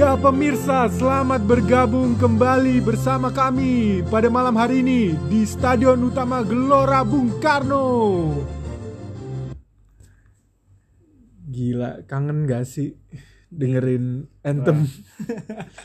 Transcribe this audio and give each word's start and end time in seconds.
Ya 0.00 0.16
pemirsa, 0.16 0.88
selamat 0.88 1.44
bergabung 1.44 2.16
kembali 2.16 2.80
bersama 2.80 3.28
kami 3.28 4.00
pada 4.08 4.32
malam 4.32 4.56
hari 4.56 4.80
ini 4.80 5.12
di 5.28 5.44
Stadion 5.44 6.00
Utama 6.00 6.40
Gelora 6.40 7.04
Bung 7.04 7.36
Karno. 7.36 8.32
Gila, 11.52 12.08
kangen 12.08 12.48
gak 12.48 12.64
sih 12.64 12.96
dengerin 13.52 14.24
anthem? 14.40 14.88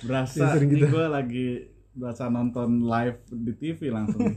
berasa 0.08 0.64
ini 0.64 0.80
gitu. 0.80 0.96
gue 0.96 1.08
lagi 1.12 1.48
berasa 1.92 2.32
nonton 2.32 2.88
live 2.88 3.20
di 3.36 3.52
TV 3.52 3.92
langsung 3.92 4.32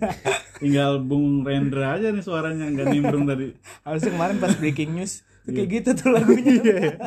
tinggal 0.59 0.99
Bung 1.07 1.47
Rendra 1.47 2.03
aja 2.03 2.11
nih 2.11 2.27
suaranya 2.27 2.67
nggak 2.67 2.87
nimbrung 2.91 3.31
tadi 3.31 3.55
Harusnya 3.87 4.11
kemarin 4.11 4.43
pas 4.43 4.59
breaking 4.59 4.99
news 4.99 5.23
tuh 5.47 5.55
kayak 5.55 5.71
gitu 5.71 5.91
tuh 6.03 6.19
lagunya. 6.19 6.99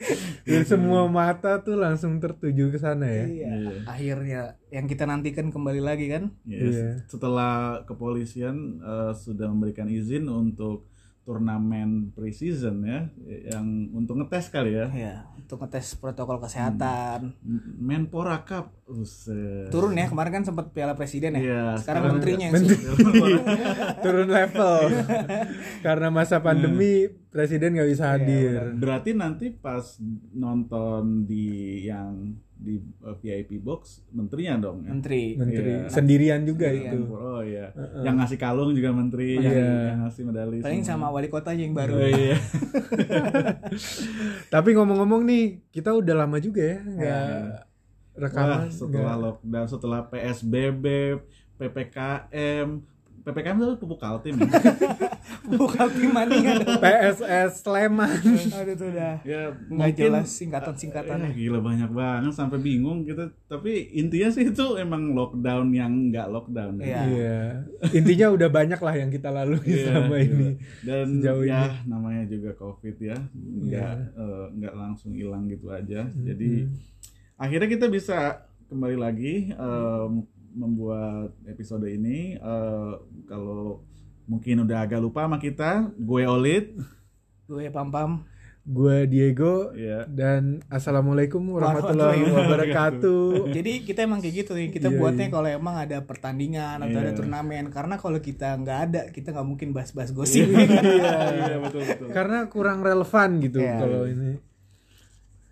Iya. 0.00 0.64
Dan 0.64 0.64
semua 0.64 1.04
mata 1.06 1.60
tuh 1.60 1.76
langsung 1.76 2.16
tertuju 2.18 2.72
ke 2.72 2.78
sana 2.80 3.06
ya. 3.06 3.24
Iya. 3.28 3.48
Iya. 3.52 3.70
Akhirnya 3.86 4.40
yang 4.72 4.88
kita 4.88 5.04
nantikan 5.04 5.52
kembali 5.52 5.80
lagi 5.84 6.08
kan. 6.08 6.32
Yes. 6.48 6.74
Iya. 6.74 6.90
setelah 7.06 7.84
kepolisian 7.84 8.80
eh, 8.80 9.12
sudah 9.14 9.46
memberikan 9.52 9.86
izin 9.86 10.26
untuk 10.26 10.89
turnamen 11.20 12.10
pre-season 12.16 12.82
ya 12.82 13.00
yang 13.52 13.92
untuk 13.92 14.18
ngetes 14.18 14.48
kali 14.50 14.72
ya 14.74 14.86
Ya, 14.90 15.14
untuk 15.36 15.62
ngetes 15.62 15.94
protokol 16.00 16.40
kesehatan. 16.40 17.36
Menpora 17.78 18.42
Cup 18.42 18.72
Buset. 18.86 19.70
Turun 19.70 19.94
ya, 19.94 20.10
kemarin 20.10 20.40
kan 20.40 20.44
sempat 20.46 20.74
Piala 20.74 20.98
Presiden 20.98 21.36
ya. 21.36 21.40
Iya, 21.40 21.64
sekarang, 21.78 21.78
sekarang 21.82 22.02
menterinya 22.18 22.48
Menteri. 22.50 22.74
sih. 22.74 23.38
Turun 24.04 24.28
level. 24.30 24.78
Karena 25.86 26.08
masa 26.10 26.42
pandemi 26.42 27.06
presiden 27.30 27.78
nggak 27.78 27.90
bisa 27.94 28.04
hadir. 28.10 28.74
berarti 28.74 29.14
nanti 29.14 29.54
pas 29.54 30.02
nonton 30.34 31.22
di 31.30 31.86
yang 31.86 32.34
di 32.60 32.76
eh, 32.76 33.16
VIP 33.16 33.56
box 33.58 34.04
menterinya 34.10 34.60
dong 34.60 34.84
ya? 34.84 34.92
Menteri. 34.92 35.32
Menteri 35.34 35.70
Iya. 35.74 35.88
sendirian 35.88 36.40
juga 36.42 36.68
Sendirian. 36.68 36.92
itu. 36.92 37.00
Oh 37.10 37.40
iya. 37.40 37.66
Yang 37.98 38.14
ngasih 38.18 38.38
kalung 38.38 38.70
juga 38.70 38.90
menteri, 38.90 39.28
yang, 39.34 39.48
Iya. 39.50 39.72
yang 39.86 40.00
ngasih 40.02 40.22
medali. 40.22 40.56
Paling 40.60 40.82
semua. 40.82 40.92
sama 40.94 41.06
wali 41.08 41.26
kotanya 41.26 41.62
yang 41.62 41.72
baru. 41.72 41.94
Oh, 41.96 42.04
iya. 42.06 42.36
Tapi 44.52 44.68
ngomong-ngomong 44.70 45.22
nih, 45.22 45.44
kita 45.70 45.90
udah 45.90 46.14
lama 46.18 46.36
juga 46.36 46.60
ya 46.60 46.78
nggak 46.80 47.24
Wah, 47.24 47.64
rekaman. 48.18 48.68
setelah 48.68 48.90
nggak- 49.08 49.22
lockdown, 49.22 49.66
setelah 49.66 50.00
PSBB, 50.04 50.84
PPKM, 51.56 52.68
PPKM 53.20 53.56
itu 53.58 53.76
pupuk 53.76 53.98
kaltim 53.98 54.34
ya. 54.36 54.48
Bukan 55.46 55.88
timania 55.92 56.56
dong. 56.56 56.80
PSS 56.80 57.60
Sleman. 57.60 58.08
Aduh 58.56 58.74
tuh 58.74 58.88
udah. 58.88 59.20
ya 59.22 59.52
Nggak 59.68 59.90
jelas 59.94 60.26
singkatan-singkatannya. 60.32 61.30
Eh, 61.30 61.36
gila 61.36 61.60
banyak 61.60 61.90
banget 61.90 62.32
sampai 62.32 62.58
bingung 62.58 63.04
kita. 63.04 63.28
Tapi 63.44 63.92
intinya 63.92 64.28
sih 64.28 64.48
itu 64.48 64.66
emang 64.76 65.12
lockdown 65.12 65.68
yang 65.70 66.08
nggak 66.08 66.26
lockdown. 66.28 66.80
Iya. 66.80 67.00
Iya. 67.06 67.40
Intinya 67.92 68.26
udah 68.32 68.48
banyak 68.48 68.80
lah 68.80 68.94
yang 68.96 69.10
kita 69.10 69.28
lalui 69.28 69.60
Iya, 69.64 69.84
selama 69.86 70.16
iya. 70.16 70.24
ini. 70.26 70.48
Dan 70.80 71.06
Sejauh 71.20 71.44
ya 71.44 71.60
ini. 71.68 71.76
namanya 71.86 72.24
juga 72.24 72.50
covid 72.56 72.96
ya, 72.96 73.16
nggak 73.36 73.94
eh, 74.16 74.44
nggak 74.56 74.74
langsung 74.74 75.12
hilang 75.12 75.44
gitu 75.46 75.68
aja. 75.68 76.08
Jadi 76.08 76.66
akhirnya 77.36 77.68
kita 77.68 77.86
bisa 77.86 78.44
kembali 78.66 78.96
lagi 78.96 79.34
em, 79.50 80.12
membuat 80.52 81.34
episode 81.44 81.86
ini. 81.86 82.34
Eh, 82.34 82.92
kalau 83.24 83.82
mungkin 84.24 84.62
udah 84.62 84.86
agak 84.86 84.98
lupa 84.98 85.26
sama 85.26 85.38
kita, 85.38 85.90
gue 85.94 86.22
Olit, 86.24 86.74
Gue 87.44 87.66
pam-pam. 87.66 88.22
Gue 88.62 89.08
Diego 89.08 89.72
ya. 89.74 90.06
dan 90.06 90.62
assalamualaikum 90.70 91.42
warahmatullahi 91.50 92.22
wabarakatuh. 92.30 93.42
Jadi 93.56 93.82
kita 93.82 94.06
emang 94.06 94.22
kayak 94.22 94.46
gitu 94.46 94.52
nih. 94.54 94.70
Kita 94.70 94.86
Iya, 94.86 94.98
buatnya 95.00 95.26
iya. 95.26 95.34
kalau 95.34 95.48
emang 95.50 95.74
ada 95.80 95.98
pertandingan 96.04 96.78
atau 96.78 96.98
ada 97.00 97.10
Iya. 97.10 97.18
turnamen. 97.18 97.72
Karena 97.74 97.98
kalau 97.98 98.22
kita 98.22 98.54
nggak 98.54 98.78
ada, 98.86 99.00
kita 99.10 99.34
nggak 99.34 99.48
mungkin 99.48 99.74
bahas-bahas 99.74 100.14
gosip. 100.14 100.46
Iya. 100.46 100.62
Iya 101.50 101.56
betul 101.58 101.82
betul. 101.82 102.06
Karena 102.14 102.46
kurang 102.46 102.84
relevan 102.84 103.30
gitu 103.42 103.58
Iya. 103.58 103.74
kalau 103.80 104.06
ini. 104.06 104.30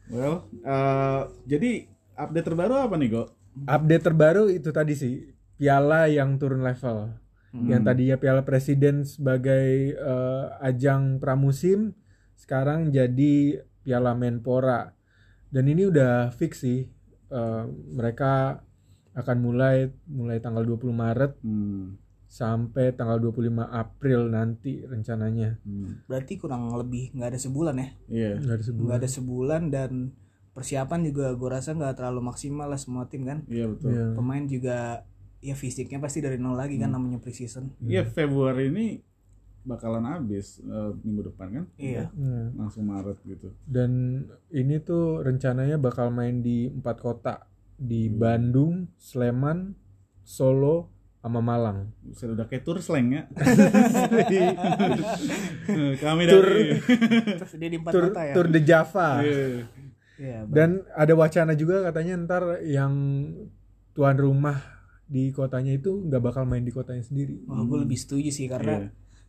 Well, 0.08 0.36
eh, 0.62 1.20
jadi 1.48 1.70
update 2.14 2.46
terbaru 2.46 2.74
apa 2.78 2.94
nih, 2.94 3.08
Go? 3.10 3.24
Update 3.64 4.04
terbaru 4.04 4.46
itu 4.46 4.70
tadi 4.70 4.92
sih 4.92 5.14
piala 5.56 6.06
yang 6.06 6.36
turun 6.36 6.60
level. 6.60 7.10
Yang 7.48 7.82
tadinya 7.82 8.16
piala 8.20 8.42
presiden 8.44 9.02
sebagai 9.02 9.66
eh, 9.90 10.44
ajang 10.60 11.16
pramusim 11.16 11.96
sekarang 12.36 12.92
jadi 12.92 13.58
piala 13.80 14.12
Menpora. 14.12 14.92
Dan 15.48 15.64
ini 15.66 15.88
udah 15.88 16.28
fix 16.30 16.60
sih. 16.60 16.84
Eh, 17.28 17.64
mereka 17.90 18.60
akan 19.16 19.36
mulai 19.40 19.88
mulai 20.06 20.38
tanggal 20.38 20.62
20 20.62 20.92
Maret 20.92 21.40
Hmm. 21.42 21.96
sampai 22.28 22.92
tanggal 22.92 23.16
25 23.18 23.64
April 23.64 24.28
nanti 24.28 24.84
rencananya. 24.84 25.56
hmm. 25.64 26.04
Berarti 26.06 26.36
kurang 26.36 26.68
lebih 26.76 27.16
nggak 27.16 27.32
ada 27.32 27.40
sebulan 27.40 27.74
ya. 27.74 27.88
Iya. 28.06 28.32
Nggak 28.38 28.54
ada 28.54 28.64
sebulan. 28.68 28.84
Nggak 28.84 28.98
ada 29.00 29.10
sebulan 29.10 29.62
dan 29.72 29.90
persiapan 30.58 31.06
juga 31.06 31.30
gue 31.38 31.48
rasa 31.48 31.70
nggak 31.70 32.02
terlalu 32.02 32.20
maksimal 32.26 32.66
lah 32.66 32.80
semua 32.82 33.06
tim 33.06 33.22
kan. 33.22 33.46
Iya 33.46 33.70
betul. 33.70 33.94
Iya. 33.94 34.06
Pemain 34.18 34.42
juga 34.50 35.06
ya 35.38 35.54
fisiknya 35.54 36.02
pasti 36.02 36.18
dari 36.18 36.34
nol 36.34 36.58
lagi 36.58 36.82
kan 36.82 36.90
namanya 36.90 37.22
preseason. 37.22 37.70
Iya 37.86 38.02
Februari 38.02 38.74
ini 38.74 38.98
bakalan 39.62 40.02
habis 40.02 40.58
eh, 40.58 40.90
minggu 41.06 41.30
depan 41.30 41.46
kan? 41.54 41.64
Iya. 41.78 42.10
Iya. 42.10 42.58
Langsung 42.58 42.90
Maret 42.90 43.22
gitu. 43.22 43.54
Dan 43.62 44.26
ini 44.50 44.82
tuh 44.82 45.22
rencananya 45.22 45.78
bakal 45.78 46.10
main 46.10 46.42
di 46.42 46.66
empat 46.66 46.98
kota 46.98 47.46
di 47.78 48.10
Bandung, 48.10 48.90
Sleman, 48.98 49.78
Solo, 50.26 50.90
sama 51.22 51.38
Malang. 51.38 51.94
Saya 52.18 52.34
udah 52.34 52.50
kayak 52.50 52.66
tour 52.66 52.82
slang 52.82 53.14
ya. 53.14 53.30
Kami 56.02 56.22
Tur- 56.26 56.42
dari 56.42 56.82
Terus 57.38 57.52
dia 57.54 57.70
di 57.70 57.78
empat 57.78 57.92
Tour, 57.94 58.10
kota 58.10 58.22
ya. 58.26 58.34
Tour 58.34 58.46
de 58.50 58.60
Java. 58.66 59.22
Iya. 60.18 60.44
Dan 60.44 60.70
ada 60.92 61.14
wacana 61.14 61.52
juga 61.52 61.82
katanya 61.82 62.18
ntar 62.20 62.42
yang 62.60 62.92
tuan 63.92 64.14
rumah 64.14 64.58
di 65.04 65.30
kotanya 65.30 65.72
itu 65.72 66.04
nggak 66.04 66.20
bakal 66.20 66.44
main 66.44 66.60
di 66.60 66.70
kotanya 66.70 67.00
sendiri. 67.00 67.40
Wah, 67.44 67.58
gue 67.60 67.78
lebih 67.80 67.96
setuju 67.96 68.28
sih 68.28 68.46
karena 68.46 68.74
Iya. 68.78 68.88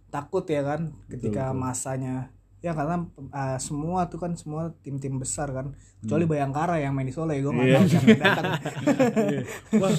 takut 0.09 0.44
ya 0.44 0.61
kan 0.61 0.81
ketika 1.07 1.49
betul. 1.49 1.61
masanya 1.61 2.16
ya 2.59 2.73
karena 2.73 3.07
uh, 3.29 3.55
semua 3.57 4.05
tuh 4.05 4.19
kan 4.19 4.35
semua 4.35 4.75
tim-tim 4.79 5.16
besar 5.16 5.47
kan 5.47 5.72
kecuali 5.99 6.25
Bayangkara 6.25 6.75
yang 6.78 6.91
main 6.91 7.05
di 7.05 7.13
Solo 7.13 7.31
ya 7.31 7.39
gue 7.39 7.47
nggak 7.47 7.63
Hmm. 7.63 7.72
Iya. 7.72 7.78
tahu 7.78 7.88
siapa 7.88 8.07
yang 8.09 8.19
datang 8.19 8.45
Iya. 9.31 9.41
Wah, 9.78 9.94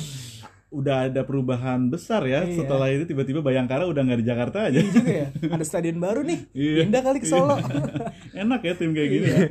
udah 0.71 0.97
ada 1.03 1.23
perubahan 1.25 1.81
besar 1.89 2.23
ya. 2.25 2.45
Iya. 2.45 2.61
Setelah 2.61 2.89
itu 2.91 3.05
tiba-tiba 3.05 3.41
Bayangkara 3.41 3.87
udah 3.87 4.03
nggak 4.03 4.21
di 4.21 4.27
Jakarta 4.27 4.59
aja. 4.67 4.77
Iya 4.77 4.91
juga 4.93 5.11
ya 5.17 5.27
ada 5.49 5.65
stadion 5.65 5.97
baru 5.97 6.21
nih 6.21 6.39
Iya. 6.53 6.83
pindah 6.85 7.01
kali 7.01 7.19
ke 7.19 7.27
Solo 7.27 7.57
Enak 8.37 8.61
ya 8.61 8.73
tim 8.75 8.91
kayak 8.93 9.09
gini. 9.09 9.25
Iya. 9.25 9.39
ya. 9.39 9.49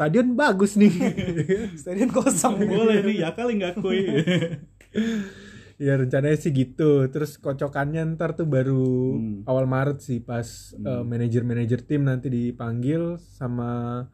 Stadion 0.00 0.32
bagus 0.32 0.80
nih. 0.80 0.96
stadion 1.80 2.08
kosong 2.08 2.56
Boleh 2.64 3.04
nih 3.04 3.20
ya 3.20 3.36
kali 3.36 3.60
nggak 3.60 3.84
kui. 3.84 4.00
ya 5.76 5.92
rencananya 5.92 6.40
sih 6.40 6.56
gitu. 6.56 7.04
Terus 7.12 7.36
kocokannya 7.36 8.16
ntar 8.16 8.32
tuh 8.32 8.48
baru 8.48 9.20
Hmm. 9.20 9.44
awal 9.44 9.68
Maret 9.68 10.00
sih 10.00 10.24
pas 10.24 10.72
eh, 10.72 11.04
manajer-manajer 11.04 11.84
tim 11.84 12.08
nanti 12.08 12.32
dipanggil 12.32 13.20
sama 13.20 14.08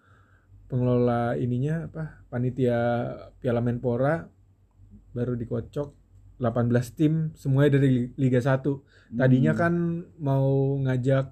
pengelola 0.67 1.39
ininya 1.39 1.87
apa 1.87 2.27
panitia 2.27 2.79
Piala 3.39 3.63
Menpora 3.63 4.27
baru 5.15 5.39
dikocok 5.39 5.95
18 6.43 6.99
tim 6.99 7.31
semuanya 7.39 7.79
dari 7.79 8.11
Liga 8.19 8.43
1. 8.43 8.83
Tadinya 9.15 9.55
Hmm. 9.55 9.61
kan 9.63 9.75
mau 10.19 10.51
ngajak 10.83 11.31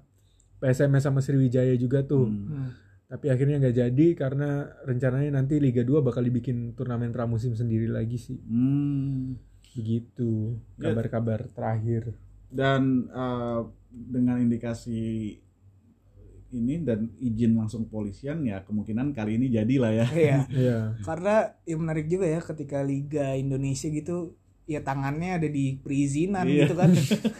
PSMS 0.63 1.03
sama 1.03 1.19
Sriwijaya 1.19 1.75
juga 1.75 2.07
tuh. 2.07 2.31
Hmm. 2.31 2.84
Tapi 3.05 3.29
akhirnya 3.29 3.59
nggak 3.59 3.77
jadi 3.79 4.07
karena 4.13 4.49
rencananya 4.81 5.29
nanti 5.35 5.57
Liga 5.57 5.81
2 5.81 6.01
bakal 6.01 6.21
dibikin 6.21 6.73
turnamen 6.73 7.09
pramusim 7.09 7.53
sendiri 7.53 7.85
lagi 7.85 8.17
sih. 8.17 8.37
Hmm. 8.41 9.37
Begitu 9.71 10.55
Ya. 10.75 10.89
kabar-kabar 10.89 11.45
terakhir. 11.49 12.15
dan 12.47 12.81
eh, 13.09 13.59
dengan 13.91 14.39
indikasi 14.39 15.35
ini 16.49 16.75
dan 16.79 17.11
izin 17.17 17.51
langsung 17.53 17.83
kepolisian 17.83 18.41
ya 18.41 18.63
kemungkinan 18.63 19.11
kali 19.11 19.35
ini 19.35 19.51
jadilah 19.51 19.91
ya. 19.91 20.07
iya 20.09 20.39
Iya. 20.63 20.79
karena 21.03 21.35
ya 21.61 21.75
menarik 21.75 22.07
juga 22.07 22.25
ya 22.25 22.39
ketika 22.39 22.79
Liga 22.79 23.35
Indonesia 23.35 23.91
gitu 23.91 24.37
ya 24.63 24.79
tangannya 24.79 25.35
ada 25.35 25.49
di 25.49 25.75
perizinan 25.77 26.47
Iya. 26.47 26.63
gitu 26.63 26.73
kan 26.73 26.91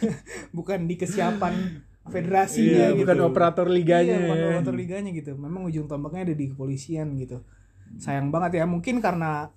bukan 0.58 0.84
di 0.84 0.94
kesiapan 0.94 1.80
federasinya 2.06 2.92
Iya, 2.92 2.96
gitu 2.96 3.02
Bukan 3.04 3.18
operator 3.24 3.66
liganya 3.66 4.14
iya, 4.14 4.24
bukan 4.24 4.38
operator 4.40 4.74
liganya 4.74 5.10
gitu 5.10 5.32
memang 5.34 5.62
ujung 5.64 5.86
tombaknya 5.86 6.22
ada 6.24 6.34
di 6.34 6.46
kepolisian 6.48 7.14
gitu 7.16 7.42
sayang 7.96 8.28
banget 8.28 8.58
ya 8.58 8.64
mungkin 8.64 8.98
karena 8.98 9.50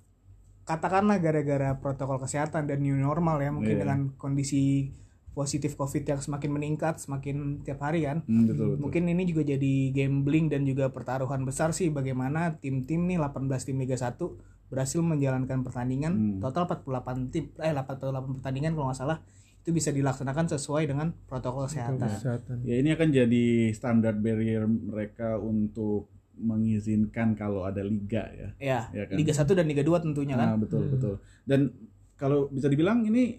katakanlah 0.62 1.18
gara-gara 1.18 1.74
protokol 1.74 2.20
kesehatan 2.20 2.64
dan 2.64 2.78
new 2.78 2.94
normal 2.94 3.38
ya 3.38 3.50
mungkin 3.50 3.74
Iya. 3.74 3.82
dengan 3.82 4.00
kondisi 4.14 4.94
positif 5.30 5.74
covid 5.74 6.02
yang 6.04 6.18
semakin 6.18 6.50
meningkat 6.50 6.98
semakin 6.98 7.62
tiap 7.62 7.80
hari 7.80 8.02
kan 8.02 8.22
Hmm, 8.22 8.46
betul, 8.46 8.74
betul. 8.74 8.82
mungkin 8.82 9.02
ini 9.08 9.22
juga 9.24 9.42
jadi 9.44 9.74
gambling 9.90 10.46
dan 10.46 10.62
juga 10.62 10.90
pertaruhan 10.90 11.42
besar 11.42 11.70
sih 11.70 11.88
bagaimana 11.88 12.58
tim-tim 12.58 13.06
nih 13.06 13.16
18 13.16 13.46
tim 13.64 13.78
Liga 13.78 13.94
1 13.94 14.36
berhasil 14.66 14.98
menjalankan 15.00 15.62
pertandingan 15.62 16.12
Hmm. 16.12 16.38
total 16.40 16.66
48 16.66 17.30
tim 17.30 17.44
eh 17.58 17.70
88 17.72 18.38
pertandingan 18.38 18.72
kalau 18.72 18.86
nggak 18.88 19.00
salah 19.00 19.18
itu 19.60 19.70
bisa 19.70 19.90
dilaksanakan 19.90 20.48
sesuai 20.48 20.86
dengan 20.86 21.12
protokol 21.24 21.64
kesehatan. 21.64 22.00
kesehatan 22.00 22.56
Ya 22.62 22.76
ini 22.76 22.90
akan 22.90 23.08
jadi 23.10 23.44
standar 23.70 24.14
barrier 24.14 24.64
mereka 24.64 25.36
untuk 25.36 26.08
mengizinkan 26.34 27.32
kalau 27.34 27.62
ada 27.62 27.80
liga 27.80 28.24
ya. 28.30 28.48
Ya, 28.56 28.80
Ya 28.90 29.04
kan? 29.04 29.14
Liga 29.14 29.32
1 29.32 29.44
dan 29.52 29.66
Liga 29.66 29.82
2 29.82 30.00
tentunya 30.00 30.34
kan. 30.34 30.46
Nah, 30.46 30.56
betul 30.56 30.88
betul. 30.88 31.14
Dan 31.44 31.68
kalau 32.16 32.48
bisa 32.48 32.66
dibilang 32.66 33.04
ini 33.04 33.36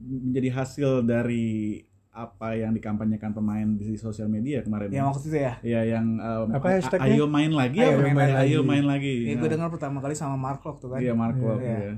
menjadi 0.00 0.48
hasil 0.54 1.02
dari 1.02 1.82
apa 2.08 2.54
yang 2.54 2.70
dikampanyekan 2.70 3.34
pemain 3.34 3.66
di 3.66 3.98
sosial 3.98 4.30
media 4.30 4.62
kemarin. 4.62 4.86
Yang 4.86 5.06
waktu 5.10 5.26
itu 5.26 5.38
ya. 5.40 5.54
Ya 5.66 5.80
yang 5.90 6.06
um, 6.14 6.46
Apa 6.54 6.78
hashtagnya? 6.78 7.10
ayo 7.10 7.26
main 7.26 7.50
lagi 7.50 7.82
Ayo 7.82 7.98
apa? 7.98 8.06
main 8.06 8.30
lagi. 8.30 8.46
ayo 8.46 8.58
main 8.62 8.84
lagi. 8.86 9.14
Ya, 9.20 9.34
Nah, 9.34 9.38
gue 9.42 9.48
dengar 9.50 9.68
pertama 9.68 9.98
kali 9.98 10.14
sama 10.14 10.38
Mark 10.38 10.62
Locke 10.62 10.78
tuh 10.78 10.94
kan. 10.94 11.02
Iya 11.02 11.10
Mark 11.12 11.34
Iya. 11.34 11.42
Locke, 11.44 11.66
Iya. 11.66 11.74
ya. 11.76 11.94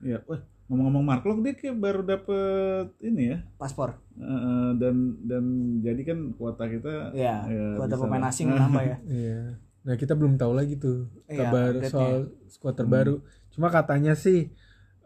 Iya, 0.00 0.18
wah 0.24 0.40
ngomong-ngomong 0.70 1.02
Mark 1.02 1.26
Locke 1.26 1.42
dia 1.42 1.54
kayak 1.58 1.76
baru 1.82 2.06
dapet 2.06 2.94
ini 3.02 3.34
ya. 3.34 3.38
Paspor. 3.58 3.98
Eh, 4.14 4.70
dan 4.78 5.18
dan 5.26 5.44
jadi 5.82 6.14
kan 6.14 6.18
kuota 6.38 6.70
kita 6.70 7.10
Ya, 7.10 7.42
ya, 7.50 7.74
kuota 7.74 7.98
bisa 7.98 8.04
pemain 8.06 8.24
asing 8.30 8.46
menambah 8.54 8.82
ya. 8.86 8.96
Iya. 9.02 9.42
Nah 9.82 9.94
kita 9.98 10.14
belum 10.14 10.38
tahu 10.38 10.54
lagi 10.54 10.78
tuh 10.78 11.10
Iya, 11.26 11.50
kabar 11.50 11.72
soal 11.90 12.30
skuad 12.46 12.78
terbaru. 12.78 13.18
Cuma 13.50 13.66
katanya 13.74 14.14
sih 14.14 14.54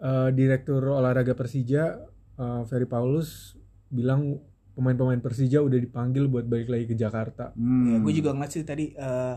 eh, 0.05 0.29
direktur 0.37 0.85
olahraga 0.85 1.33
Persija 1.33 1.97
eh, 2.37 2.63
Ferry 2.69 2.85
Paulus 2.85 3.57
bilang 3.89 4.45
pemain-pemain 4.77 5.25
Persija 5.25 5.65
udah 5.65 5.81
dipanggil 5.81 6.29
buat 6.29 6.45
balik 6.45 6.69
lagi 6.69 6.93
ke 6.93 6.97
Jakarta. 6.99 7.57
Hmm. 7.57 7.89
Ya, 7.89 7.97
gue 8.05 8.13
juga 8.13 8.37
ngeliat 8.37 8.53
sih 8.53 8.69
tadi 8.69 8.93
eh, 8.93 9.37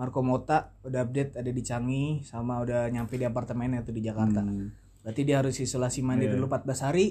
Marco 0.00 0.24
Mota 0.24 0.74
udah 0.82 1.04
update 1.04 1.38
ada 1.38 1.50
di 1.52 1.62
Canggih 1.62 2.24
sama 2.24 2.58
udah 2.64 2.88
nyampe 2.88 3.20
di 3.20 3.28
apartemennya 3.28 3.84
tuh 3.84 3.94
di 3.94 4.02
Jakarta. 4.02 4.40
Hmm. 4.42 4.79
Berarti 5.00 5.22
dia 5.22 5.36
harus 5.38 5.56
isolasi 5.56 6.00
mandiri 6.00 6.30
Iya. 6.30 6.36
dulu 6.36 6.46
14 6.46 6.80
hari. 6.82 7.06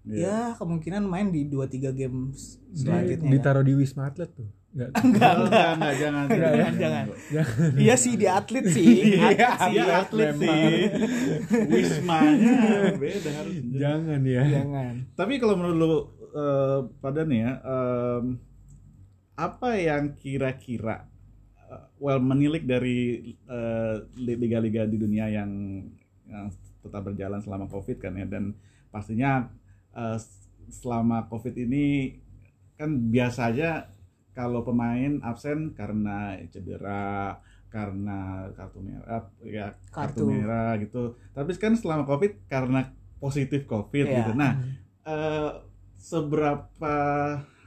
Ya, 0.00 0.16
Iya. 0.16 0.36
kemungkinan 0.56 1.02
main 1.02 1.28
di 1.28 1.44
2 1.44 1.66
3 1.66 1.90
game 1.90 2.32
Di- 2.32 2.40
selanjutnya. 2.78 3.26
ya. 3.26 3.32
ditaruh 3.34 3.60
di 3.60 3.74
Wisma 3.74 4.06
Atlet 4.06 4.30
tuh. 4.30 4.48
Enggak. 4.70 4.94
Enggak, 4.96 5.32
enggak. 5.36 5.68
enggak, 5.74 5.94
jangan, 5.98 6.24
Jangan, 6.30 6.72
jangan. 6.78 7.04
Iya 7.76 7.94
sih 7.96 8.14
di 8.14 8.24
atlet 8.24 8.64
sih. 8.66 8.86
Iya, 9.18 9.26
Atlet 9.26 9.58
sih. 9.58 9.72
iya 9.74 9.84
atlet 9.98 10.30
sih. 10.32 10.78
Wismanya 11.66 12.54
beda 13.02 13.30
harus. 13.34 13.54
Jangan 13.68 14.20
ya. 14.22 14.42
Jangan. 14.46 14.92
Tapi 15.12 15.34
kalau 15.36 15.54
menurut 15.54 15.76
lu 15.76 15.92
eh, 16.30 16.78
pada 16.96 17.26
nih 17.26 17.40
ya, 17.40 17.52
em, 17.58 18.24
apa 19.34 19.68
yang 19.74 20.14
kira-kira 20.14 21.02
eh, 21.66 21.84
well 21.98 22.22
menilik 22.22 22.62
dari 22.62 22.98
eh, 23.34 23.94
liga-liga 24.16 24.86
di 24.86 24.96
dunia 24.96 25.26
yang, 25.28 25.50
yang 26.24 26.46
tetap 26.80 27.02
berjalan 27.04 27.40
selama 27.40 27.66
covid 27.68 27.96
kan 28.00 28.16
ya 28.16 28.26
dan 28.26 28.56
pastinya 28.88 29.48
eh, 29.92 30.18
selama 30.70 31.26
covid 31.28 31.54
ini 31.56 32.16
kan 32.74 32.90
biasa 33.10 33.52
aja 33.52 33.70
kalau 34.32 34.62
pemain 34.64 35.20
absen 35.20 35.74
karena 35.74 36.38
cedera 36.48 37.36
karena 37.70 38.50
kartu 38.58 38.82
merah 38.82 39.30
ya 39.46 39.74
kartu, 39.94 40.22
Kartu. 40.22 40.24
merah 40.26 40.74
gitu 40.80 41.14
tapi 41.30 41.54
kan 41.54 41.78
selama 41.78 42.02
covid 42.02 42.40
karena 42.50 42.90
positif 43.22 43.66
covid 43.68 44.06
Iya. 44.10 44.16
gitu 44.24 44.32
nah 44.34 44.52
eh, 45.06 45.50
seberapa 46.00 46.94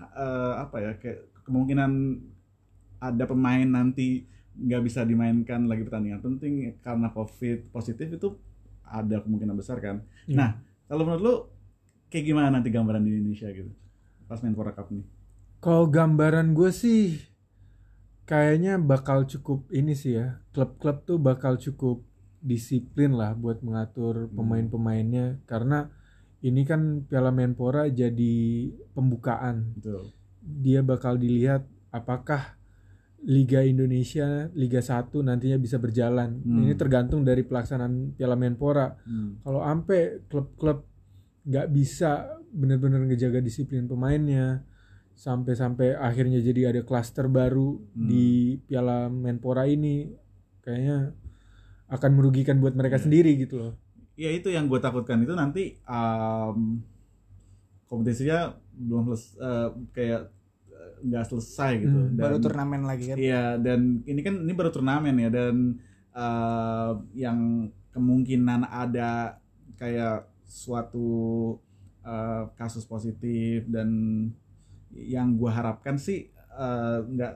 eh, 0.01 0.53
apa 0.59 0.77
ya 0.81 0.91
kayak 0.99 1.45
kemungkinan 1.45 1.91
ada 2.99 3.23
pemain 3.27 3.67
nanti 3.67 4.25
nggak 4.53 4.81
bisa 4.85 5.01
dimainkan 5.03 5.65
lagi 5.65 5.83
pertandingan 5.83 6.21
penting 6.21 6.77
karena 6.79 7.09
covid 7.11 7.67
positif 7.69 8.07
itu 8.07 8.37
ada 8.93 9.17
kemungkinan 9.19 9.57
besar 9.57 9.81
kan 9.81 10.05
Iya. 10.23 10.37
nah 10.37 10.49
kalau 10.85 11.03
menurut 11.03 11.21
lu 11.21 11.35
kayak 12.07 12.25
gimana 12.25 12.53
nanti 12.53 12.69
gambaran 12.69 13.01
di 13.01 13.09
Indonesia 13.11 13.49
gitu 13.49 13.73
pas 14.23 14.37
main 14.39 14.53
Cup 14.53 14.87
nih 14.87 15.03
Kalau 15.57 15.87
gambaran 15.87 16.53
gue 16.53 16.69
sih 16.69 17.17
kayaknya 18.23 18.75
bakal 18.77 19.23
cukup 19.23 19.67
ini 19.69 19.93
sih 19.93 20.15
ya. 20.15 20.39
Klub-klub 20.51 21.03
tuh 21.03 21.19
bakal 21.19 21.55
cukup 21.55 22.03
disiplin 22.39 23.15
lah 23.15 23.31
buat 23.33 23.63
mengatur 23.63 24.27
Hmm. 24.27 24.35
pemain-pemainnya 24.35 25.39
karena 25.43 25.87
ini 26.39 26.67
kan 26.67 27.07
Piala 27.07 27.31
Menpora 27.31 27.87
jadi 27.87 28.35
pembukaan. 28.91 29.71
betul 29.75 30.11
Dia 30.43 30.83
bakal 30.83 31.15
dilihat 31.15 31.63
apakah 31.89 32.59
Liga 33.23 33.63
Indonesia 33.63 34.51
Liga 34.51 34.79
1 34.79 35.15
nantinya 35.19 35.55
bisa 35.55 35.77
berjalan. 35.77 36.43
Hmm. 36.43 36.61
Ini 36.61 36.75
tergantung 36.75 37.23
dari 37.23 37.41
pelaksanaan 37.41 38.13
Piala 38.13 38.35
Menpora. 38.35 38.99
Hmm. 39.03 39.39
Kalau 39.39 39.61
ampe 39.61 40.23
klub-klub 40.27 40.83
nggak 41.43 41.67
bisa 41.69 42.39
benar-benar 42.49 43.03
ngejaga 43.03 43.39
disiplin 43.39 43.83
pemainnya 43.83 44.63
sampai-sampai 45.13 45.93
akhirnya 45.93 46.39
jadi 46.39 46.69
ada 46.69 46.81
klaster 46.81 47.27
baru 47.27 47.79
Hmm. 47.93 48.07
di 48.07 48.25
Piala 48.59 49.07
Menpora 49.07 49.63
ini 49.65 50.09
kayaknya 50.59 51.13
akan 51.87 52.11
merugikan 52.13 52.57
buat 52.57 52.73
mereka 52.73 52.97
Iya. 52.97 53.03
sendiri 53.03 53.31
gitu 53.37 53.55
loh. 53.57 53.73
ya 54.13 54.29
itu 54.29 54.45
yang 54.47 54.69
gue 54.69 54.77
takutkan 54.77 55.21
itu 55.21 55.33
nanti 55.33 55.73
um, 55.83 56.77
kompetisinya 57.85 58.53
belum 58.73 59.09
selesai 59.09 59.33
eh, 59.37 59.69
kayak 59.91 60.21
nggak 61.03 61.25
selesai 61.25 61.71
gitu 61.79 61.99
Hmm, 61.99 62.15
Baru 62.15 62.35
Dan- 62.37 62.43
turnamen 62.43 62.81
lagi 62.83 63.05
kan. 63.05 63.17
Iya 63.17 63.43
dan 63.57 64.01
ini 64.03 64.19
kan 64.19 64.35
ini 64.39 64.51
baru 64.51 64.69
turnamen 64.69 65.15
ya 65.17 65.29
dan 65.29 65.55
eh, 66.09 66.91
yang 67.13 67.39
kemungkinan 67.89 68.63
ada 68.65 69.37
kayak 69.75 70.25
suatu 70.43 71.09
eh, 72.01 72.43
kasus 72.53 72.83
positif 72.83 73.67
dan 73.67 73.89
yang 74.91 75.33
gua 75.33 75.51
harapkan 75.53 75.95
sih 75.95 76.29
eh, 76.33 76.97
nggak 77.03 77.33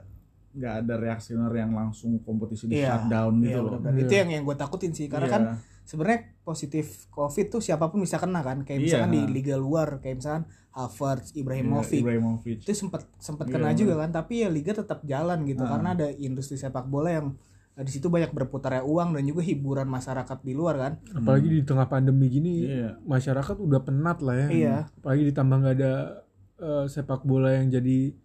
nggak 0.53 0.73
ada 0.81 0.93
reaksioner 0.95 1.53
yang 1.53 1.69
langsung 1.71 2.17
kompetisi 2.19 2.65
di 2.65 2.77
Iya, 2.77 2.97
shutdown 2.97 3.33
gitu 3.39 3.51
Iya, 3.51 3.61
loh. 3.61 3.77
Iya. 3.83 4.01
Itu 4.01 4.13
yang 4.15 4.29
yang 4.31 4.43
gue 4.43 4.55
takutin 4.55 4.89
sih 4.89 5.05
karena 5.05 5.27
Iya. 5.27 5.33
kan 5.33 5.43
sebenarnya 5.83 6.19
positif 6.47 6.85
covid 7.09 7.45
tuh 7.49 7.59
siapa 7.59 7.85
pun 7.85 7.99
bisa 7.99 8.15
kena 8.15 8.39
kan 8.39 8.63
kayak 8.63 8.79
Iya. 8.79 8.85
misalkan 9.03 9.11
di 9.11 9.21
liga 9.29 9.55
luar 9.55 9.99
kayak 9.99 10.15
misalkan 10.17 10.43
Havertz, 10.71 11.33
Ibrahimovic 11.33 11.99
Ibrahimovic. 11.99 12.57
itu 12.61 12.71
sempat 12.71 13.03
sempat 13.17 13.45
Iya, 13.45 13.53
kena 13.53 13.67
benar. 13.67 13.77
juga 13.77 13.93
kan 13.97 14.09
tapi 14.13 14.33
ya 14.39 14.47
liga 14.47 14.71
tetap 14.71 15.03
jalan 15.03 15.43
gitu 15.43 15.59
Ah. 15.59 15.69
karena 15.69 15.89
ada 15.91 16.07
industri 16.15 16.55
sepak 16.55 16.85
bola 16.85 17.11
yang 17.11 17.27
eh, 17.73 17.83
di 17.83 17.91
situ 17.91 18.07
banyak 18.07 18.31
berputarnya 18.31 18.81
uang 18.81 19.09
dan 19.11 19.23
juga 19.23 19.41
hiburan 19.41 19.85
masyarakat 19.85 20.37
di 20.39 20.53
luar 20.53 20.75
kan 20.77 20.93
Apalagi 21.13 21.47
di 21.51 21.61
tengah 21.61 21.85
pandemi 21.85 22.25
gini 22.27 22.65
Iya. 22.65 22.97
masyarakat 23.03 23.53
udah 23.55 23.81
penat 23.81 24.17
lah 24.19 24.35
ya. 24.35 24.47
Iya. 24.47 24.75
Apalagi 24.95 25.23
ditambah 25.25 25.55
nggak 25.59 25.75
ada 25.75 25.93
eh, 26.57 26.85
sepak 26.87 27.21
bola 27.21 27.51
yang 27.51 27.69
jadi 27.69 28.15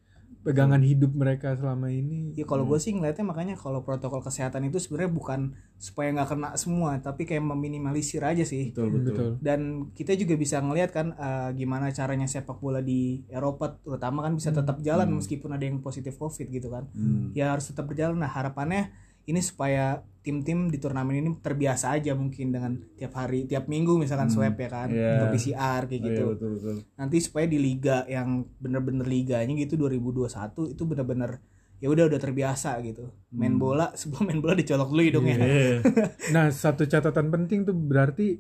pegangan 0.43 0.79
hidup 0.81 1.13
mereka 1.13 1.55
selama 1.55 1.87
ini. 1.87 2.35
ya 2.35 2.43
kalau 2.43 2.65
gue 2.65 2.77
sih 2.77 2.91
ngeliatnya 2.91 3.23
makanya 3.23 3.55
kalau 3.55 3.81
protokol 3.81 4.19
kesehatan 4.19 4.63
itu 4.65 4.77
sebenarnya 4.77 5.11
bukan 5.11 5.41
supaya 5.77 6.11
nggak 6.11 6.29
kena 6.29 6.49
semua 6.55 6.99
tapi 6.99 7.23
kayak 7.23 7.43
meminimalisir 7.43 8.21
aja 8.21 8.43
sih 8.43 8.71
Betul 8.71 8.91
betul. 8.93 9.13
Betul. 9.13 9.31
dan 9.39 9.61
kita 9.91 10.13
juga 10.15 10.35
bisa 10.35 10.59
ngelihat 10.59 10.91
kan 10.91 11.07
eh, 11.13 11.51
gimana 11.55 11.91
caranya 11.91 12.27
sepak 12.27 12.59
bola 12.59 12.79
di 12.79 13.23
Eropa 13.29 13.75
terutama 13.77 14.21
kan 14.21 14.35
bisa 14.35 14.51
tetap 14.51 14.79
jalan 14.81 15.07
Hmm. 15.07 15.19
meskipun 15.19 15.51
ada 15.51 15.63
yang 15.63 15.79
positif 15.79 16.15
covid 16.15 16.47
gitu 16.47 16.67
kan 16.67 16.91
Hmm. 16.91 17.31
ya 17.33 17.51
harus 17.51 17.67
tetap 17.67 17.87
berjalan 17.87 18.17
nah 18.17 18.29
harapannya 18.29 18.91
ini 19.25 19.41
supaya 19.41 19.85
tim-tim 20.19 20.67
di 20.67 20.79
turnamen 20.79 21.19
ini 21.19 21.31
terbiasa 21.37 21.93
aja 21.93 22.15
mungkin 22.15 22.51
dengan 22.51 22.79
tiap 22.95 23.11
hari 23.13 23.43
tiap 23.45 23.67
minggu 23.67 23.99
misalkan 23.99 24.27
Hmm. 24.27 24.35
swab 24.39 24.55
ya 24.55 24.69
kan 24.69 24.89
Iya. 24.89 25.11
atau 25.17 25.27
PCR 25.29 25.83
kayak 25.85 25.99
Oh, 25.99 26.07
gitu 26.07 26.23
iya, 26.23 26.31
betul 26.31 26.51
betul. 26.55 26.77
nanti 26.95 27.17
supaya 27.19 27.47
di 27.47 27.59
liga 27.59 28.07
yang 28.07 28.29
bener-bener 28.57 29.03
liganya 29.05 29.51
gitu 29.53 29.75
2021 29.75 30.31
itu 30.69 30.83
bener-bener 30.83 31.43
ya 31.77 31.91
udah 31.91 32.07
udah 32.07 32.21
terbiasa 32.21 32.79
gitu 32.81 33.11
main 33.31 33.53
Hmm. 33.53 33.63
bola 33.63 33.91
sebelum 33.99 34.23
main 34.25 34.39
bola 34.39 34.55
dicolok 34.55 34.89
dulu 34.89 35.03
hidungnya 35.03 35.37
Iya. 35.37 35.77
Nah, 36.35 36.47
satu 36.49 36.85
catatan 36.85 37.27
penting 37.29 37.65
tuh 37.65 37.75
berarti 37.75 38.39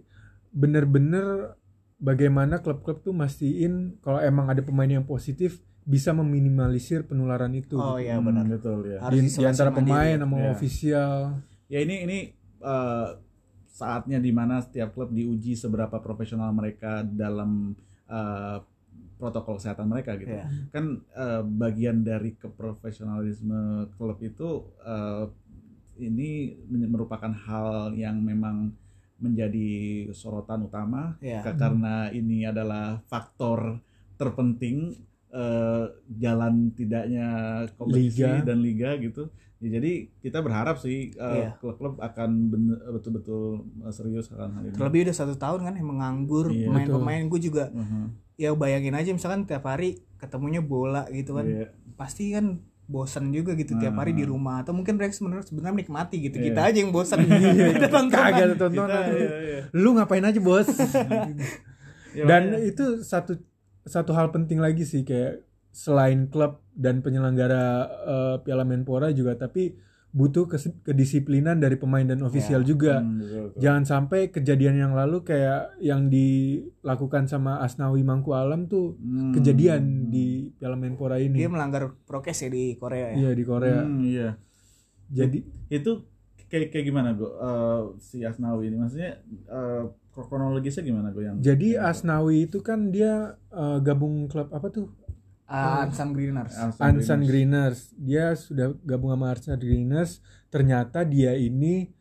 bener-bener 0.53 1.57
bagaimana 1.97 2.59
klub-klub 2.59 3.01
tuh 3.01 3.11
mastiin 3.11 3.99
kalau 3.99 4.19
emang 4.19 4.47
ada 4.47 4.61
pemain 4.61 4.89
yang 4.89 5.03
positif 5.03 5.59
bisa 5.85 6.11
meminimalisir 6.13 7.03
penularan 7.03 7.51
itu. 7.53 7.75
oh 7.75 7.97
gitu. 7.97 8.07
iya 8.07 8.15
Hmm, 8.15 8.27
benar 8.29 8.47
betul 8.47 8.79
ya. 8.87 8.99
Harus 9.01 9.19
Di, 9.19 9.29
di 9.35 9.45
antara 9.45 9.71
pemain 9.71 10.17
sama 10.17 10.37
Iya. 10.39 10.51
ofisial. 10.53 11.15
ya 11.67 11.79
ini 11.79 11.97
ini 12.03 12.19
eh, 12.61 13.09
saatnya 13.67 14.19
di 14.19 14.31
mana 14.31 14.61
setiap 14.61 14.93
klub 14.93 15.11
diuji 15.11 15.55
seberapa 15.55 15.99
profesional 15.99 16.51
mereka 16.51 17.03
dalam 17.03 17.75
eh, 18.07 18.59
protokol 19.17 19.57
kesehatan 19.57 19.87
mereka 19.87 20.15
gitu 20.15 20.31
Iya. 20.31 20.47
kan 20.69 20.85
eh, 21.01 21.43
bagian 21.43 22.01
dari 22.01 22.35
keprofesionalisme 22.35 23.61
klub 23.93 24.19
itu 24.21 24.49
eh, 24.81 25.25
ini 25.99 26.57
merupakan 26.69 27.31
hal 27.31 27.69
yang 27.95 28.19
memang 28.19 28.73
menjadi 29.19 29.71
sorotan 30.11 30.63
utama 30.63 31.15
Iya. 31.19 31.43
Ka- 31.43 31.55
karena 31.57 32.11
ini 32.11 32.43
adalah 32.45 32.99
faktor 33.05 33.79
terpenting 34.17 34.95
eh, 35.33 35.85
jalan 36.15 36.55
tidaknya 36.71 37.27
kompetisi 37.75 38.21
Liga. 38.21 38.45
dan 38.45 38.59
liga 38.59 38.91
gitu. 38.97 39.27
Ya, 39.59 39.79
jadi 39.79 39.93
kita 40.19 40.39
berharap 40.39 40.77
sih 40.77 41.11
eh, 41.11 41.35
Iya. 41.39 41.55
klub-klub 41.57 41.97
akan 41.97 42.31
bener- 42.49 42.83
betul-betul 42.93 43.63
eh, 43.81 43.91
serius 43.91 44.29
akan 44.29 44.49
hal 44.51 44.63
ini. 44.65 44.75
Terlebih 44.75 45.01
udah 45.03 45.17
satu 45.17 45.35
tahun 45.35 45.61
kan 45.63 45.75
emang 45.75 45.99
nganggur 45.99 46.51
Iya. 46.51 46.67
pemain-pemain 46.67 47.23
gue 47.25 47.41
juga 47.41 47.65
Mhm. 47.69 48.05
ya 48.35 48.53
bayangin 48.53 48.93
aja 48.93 49.11
misalkan 49.11 49.43
tiap 49.43 49.63
hari 49.63 50.03
ketemunya 50.17 50.61
bola 50.61 51.07
gitu 51.09 51.35
kan 51.35 51.47
Iya. 51.47 51.67
pasti 51.95 52.31
kan 52.31 52.59
bosan 52.85 53.31
juga 53.31 53.55
gitu 53.55 53.79
tiap 53.79 53.95
hari 53.95 54.13
di 54.13 54.21
rumah 54.23 54.61
atau 54.61 54.75
mungkin 54.75 54.99
mereka 54.99 55.15
sebenarnya 55.15 55.47
sebenarnya 55.47 55.75
menikmati 55.77 56.17
gitu 56.21 56.37
Iya. 56.37 56.45
kita 56.51 56.61
aja 56.67 56.79
yang 56.79 56.91
bosan 56.91 57.19
kita 57.73 57.89
tonton 57.89 58.11
Kagak 58.11 58.59
iya, 58.59 59.31
iya. 59.39 59.61
Lu 59.73 59.95
ngapain 59.95 60.21
aja, 60.21 60.37
Bos? 60.39 60.67
Dan 62.29 62.43
itu 62.61 63.01
satu 63.01 63.39
satu 63.85 64.13
hal 64.13 64.31
penting 64.31 64.59
lagi 64.59 64.83
sih 64.83 65.03
kayak 65.03 65.43
selain 65.69 66.27
klub 66.27 66.61
dan 66.71 67.01
penyelenggara 67.01 67.65
eh, 68.05 68.37
Piala 68.41 68.63
Menpora 68.63 69.09
juga 69.11 69.35
tapi 69.35 69.75
butuh 70.11 70.45
kes- 70.45 70.77
kedisiplinan 70.83 71.57
dari 71.57 71.75
pemain 71.75 72.05
dan 72.05 72.21
ofisial 72.21 72.61
juga. 72.63 73.01
Hmm, 73.01 73.17
betul, 73.17 73.43
betul. 73.49 73.59
Jangan 73.59 73.83
sampai 73.83 74.21
kejadian 74.29 74.77
yang 74.77 74.93
lalu 74.93 75.25
kayak 75.25 75.73
yang 75.81 76.13
dilakukan 76.13 77.25
sama 77.25 77.59
Asnawi 77.59 78.03
Mangku 78.03 78.33
Alam 78.33 78.67
tuh 78.67 78.93
Hmm. 78.95 79.33
kejadian 79.33 80.09
di 80.09 80.53
Piala 80.53 80.77
Menpora 80.77 81.17
dia 81.17 81.27
ini. 81.27 81.41
melanggar 81.47 81.97
prokes 82.05 82.39
ya 82.39 82.49
di 82.49 82.77
Korea 82.77 83.09
ya 83.11 83.17
Iya 83.19 83.31
di 83.33 83.43
Korea. 83.43 83.81
Hmm, 83.81 84.05
iya. 84.05 84.29
Jadi 85.09 85.39
Itu 85.71 86.05
kayak 86.45 86.69
kayak 86.69 86.85
gimana 86.85 87.17
gue 87.17 87.33
si 87.97 88.21
Asnawi 88.21 88.69
ini 88.69 88.77
maksudnya 88.77 89.17
eh, 89.49 89.83
kronologisnya 90.15 90.83
gimana 90.83 91.09
gue 91.09 91.25
yang 91.25 91.37
jadi 91.39 91.81
yang- 91.81 91.89
Asnawi 91.89 92.45
itu 92.45 92.61
kan 92.61 92.89
dia 92.89 93.13
eh, 93.49 93.79
gabung 93.81 94.27
klub 94.27 94.49
apa 94.49 94.69
tuh? 94.69 94.93
Ah, 95.45 95.85
Ansan 95.85 96.13
Greeners 96.13 96.53
Ansan 96.79 97.21
Greeners. 97.21 97.29
Greeners. 97.29 97.79
Dia 97.95 98.33
sudah 98.35 98.73
gabung 98.81 99.09
sama 99.11 99.31
Ansan 99.31 99.57
Greeners. 99.57 100.21
Ternyata 100.49 101.05
dia 101.05 101.33
ini 101.33 101.93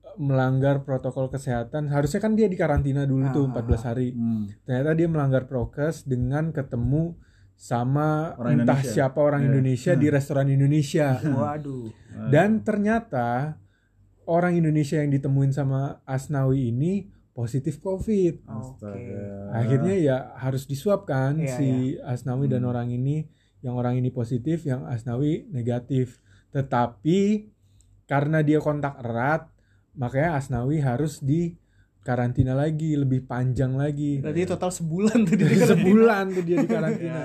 eh, 0.00 0.16
melanggar 0.16 0.82
protokol 0.82 1.26
kesehatan. 1.28 1.86
Harusnya 1.88 2.18
kan 2.18 2.32
dia 2.32 2.46
di 2.46 2.54
karantina 2.54 3.02
dulu 3.02 3.26
tuh 3.30 3.44
Ah. 3.44 3.50
14 3.52 3.82
hari. 3.84 4.10
Hmm. 4.10 4.50
Ternyata 4.60 4.90
dia 4.92 5.06
melanggar 5.06 5.44
prokes 5.44 6.02
dengan 6.02 6.50
ketemu 6.50 7.14
sama 7.54 8.34
Orang 8.34 8.60
entah 8.60 8.74
Indonesia. 8.74 8.90
siapa 8.92 9.18
orang 9.18 9.40
Iya. 9.40 9.48
Indonesia 9.48 9.92
di 9.92 10.06
restoran 10.08 10.46
Indonesia. 10.48 11.06
waduh 11.36 11.86
Eh, 11.88 12.28
Dan 12.28 12.60
ternyata 12.60 13.60
orang 14.24 14.56
Indonesia 14.56 14.96
yang 14.96 15.08
ditemuin 15.10 15.52
sama 15.52 15.80
Asnawi 16.02 16.70
ini 16.70 16.92
positif 17.36 17.76
COVID. 17.78 18.48
astaga. 18.48 19.52
Akhirnya 19.52 19.94
ya 19.94 20.16
harus 20.34 20.64
disuap 20.64 21.04
kan 21.04 21.36
Iya, 21.36 21.52
si 21.52 21.68
Asnawi 21.98 22.48
dan 22.48 22.64
Hmm. 22.64 22.70
orang 22.70 22.88
ini, 22.88 23.28
yang 23.60 23.76
orang 23.76 23.94
ini 23.94 24.08
positif, 24.08 24.64
yang 24.64 24.82
Asnawi 24.84 25.44
negatif. 25.46 26.16
Tetapi 26.50 27.52
karena 28.04 28.40
dia 28.40 28.56
kontak 28.58 28.96
erat, 28.98 29.52
makanya 29.92 30.34
Asnawi 30.34 30.80
harus 30.80 31.20
di 31.20 31.52
karantina 32.00 32.54
lagi, 32.54 32.94
lebih 32.94 33.22
panjang 33.22 33.74
lagi. 33.74 34.18
berarti 34.18 34.46
total 34.46 34.70
sebulan 34.70 35.18
tuh 35.22 35.34
dia 35.34 35.46
karantina. 35.50 35.68
Sebulan 35.68 36.24
tuh 36.30 36.42
dia 36.42 36.56
di 36.56 36.68
karantina. 36.72 37.22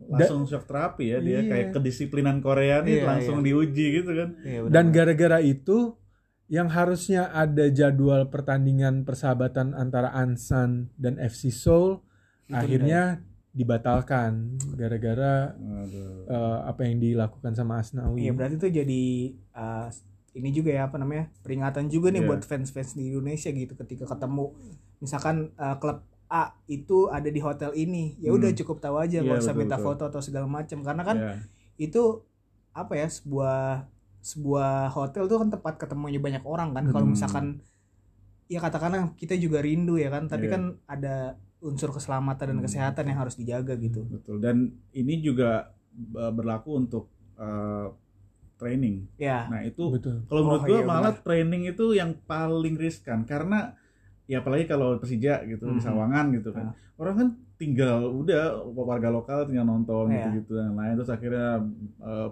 Ya, 0.00 0.16
langsung 0.18 0.42
shock 0.44 0.64
terapi 0.64 1.04
ya 1.06 1.18
dia 1.20 1.38
Iya. 1.38 1.40
kayak 1.46 1.66
kedisiplinan 1.74 2.40
Korea 2.40 2.80
nih 2.80 2.94
Iya, 2.96 3.04
langsung 3.06 3.38
diuji 3.40 3.86
gitu 3.94 4.10
kan. 4.10 4.28
Iya, 4.40 4.58
benar. 4.64 4.72
Dan 4.72 4.84
gara-gara 4.88 5.38
itu 5.38 5.92
yang 6.48 6.68
harusnya 6.68 7.28
ada 7.28 7.68
jadwal 7.68 8.24
pertandingan 8.26 9.04
persahabatan 9.04 9.72
antara 9.72 10.08
Ansan 10.10 10.88
dan 10.96 11.16
FC 11.16 11.48
Seoul 11.48 12.00
Itu 12.44 12.56
akhirnya 12.56 13.20
dibatalkan 13.52 14.56
gara-gara 14.72 15.52
eh, 16.24 16.58
apa 16.64 16.80
yang 16.84 16.96
dilakukan 16.98 17.52
sama 17.52 17.80
Asnawi. 17.80 18.24
Iya 18.24 18.32
berarti 18.32 18.56
tuh 18.56 18.70
jadi 18.70 19.04
uh, 19.52 19.88
ini 20.32 20.48
juga 20.50 20.70
ya 20.70 20.86
apa 20.86 20.96
namanya 20.96 21.28
peringatan 21.42 21.88
juga 21.88 22.08
nih 22.08 22.22
Iya. 22.22 22.28
buat 22.28 22.42
fans-fans 22.44 22.94
di 22.94 23.10
Indonesia 23.10 23.50
gitu 23.50 23.74
ketika 23.76 24.04
ketemu 24.06 24.54
misalkan 24.98 25.52
uh, 25.56 25.76
klub 25.76 26.00
A 26.28 26.52
itu 26.64 27.08
ada 27.08 27.26
di 27.26 27.40
hotel 27.40 27.72
ini 27.74 28.16
ya 28.20 28.30
udah 28.30 28.52
Hmm. 28.52 28.58
cukup 28.60 28.78
tahu 28.78 29.00
aja 29.00 29.18
Iya, 29.18 29.24
nggak 29.24 29.40
usah 29.42 29.56
minta 29.56 29.76
foto 29.76 30.04
atau 30.04 30.20
segala 30.20 30.44
macam 30.44 30.80
karena 30.80 31.02
kan 31.02 31.16
Ya. 31.16 31.32
itu 31.76 32.20
apa 32.70 32.94
ya 32.94 33.08
sebuah 33.08 33.88
sebuah 34.20 34.90
hotel 34.90 35.24
tuh 35.24 35.38
kan 35.38 35.48
tempat 35.48 35.74
ketemunya 35.76 36.18
banyak 36.18 36.42
orang 36.42 36.72
kan 36.72 36.84
kalau 36.86 37.06
Hmm. 37.06 37.14
misalkan 37.14 37.46
ya 38.46 38.58
katakanlah 38.58 39.12
kita 39.14 39.34
juga 39.34 39.60
rindu 39.60 39.94
ya 39.94 40.08
kan 40.08 40.24
tapi 40.24 40.48
Iya. 40.48 40.52
kan 40.56 40.62
ada 40.84 41.14
unsur 41.60 41.90
keselamatan 41.90 42.46
dan 42.48 42.58
Hmm. 42.58 42.66
kesehatan 42.66 43.04
yang 43.06 43.18
harus 43.18 43.34
dijaga 43.34 43.74
gitu 43.76 44.06
Betul. 44.06 44.38
Dan 44.38 44.56
ini 44.92 45.18
juga 45.18 45.70
uh, 46.14 46.30
berlaku 46.30 46.78
untuk 46.78 47.04
uh, 47.34 47.90
training. 48.54 49.06
ya 49.16 49.46
Nah, 49.46 49.62
itu 49.62 49.82
Betul. 49.88 50.22
kalau 50.24 50.42
menurut 50.44 50.62
Oh, 50.62 50.66
gua 50.66 50.78
iya, 50.78 50.86
malah 50.86 51.14
training 51.14 51.62
itu 51.66 51.92
yang 51.92 52.14
paling 52.24 52.74
riskan 52.74 53.22
karena 53.22 53.74
ya 54.24 54.38
apalagi 54.38 54.66
kalau 54.66 54.98
Persija 54.98 55.42
gitu 55.44 55.66
di 55.68 55.78
Mhm. 55.78 55.84
Sawangan 55.84 56.26
gitu 56.32 56.50
kan. 56.50 56.70
Orang 56.94 57.14
kan 57.16 57.28
tinggal 57.54 58.06
udah 58.12 58.54
warga 58.68 59.08
lokal 59.08 59.46
tinggal 59.46 59.62
nonton 59.64 60.10
Iya. 60.10 60.30
gitu-gitu 60.30 60.52
dan 60.54 60.74
lain 60.74 60.94
terus 60.94 61.08
akhirnya 61.08 61.62
uh, 61.98 62.28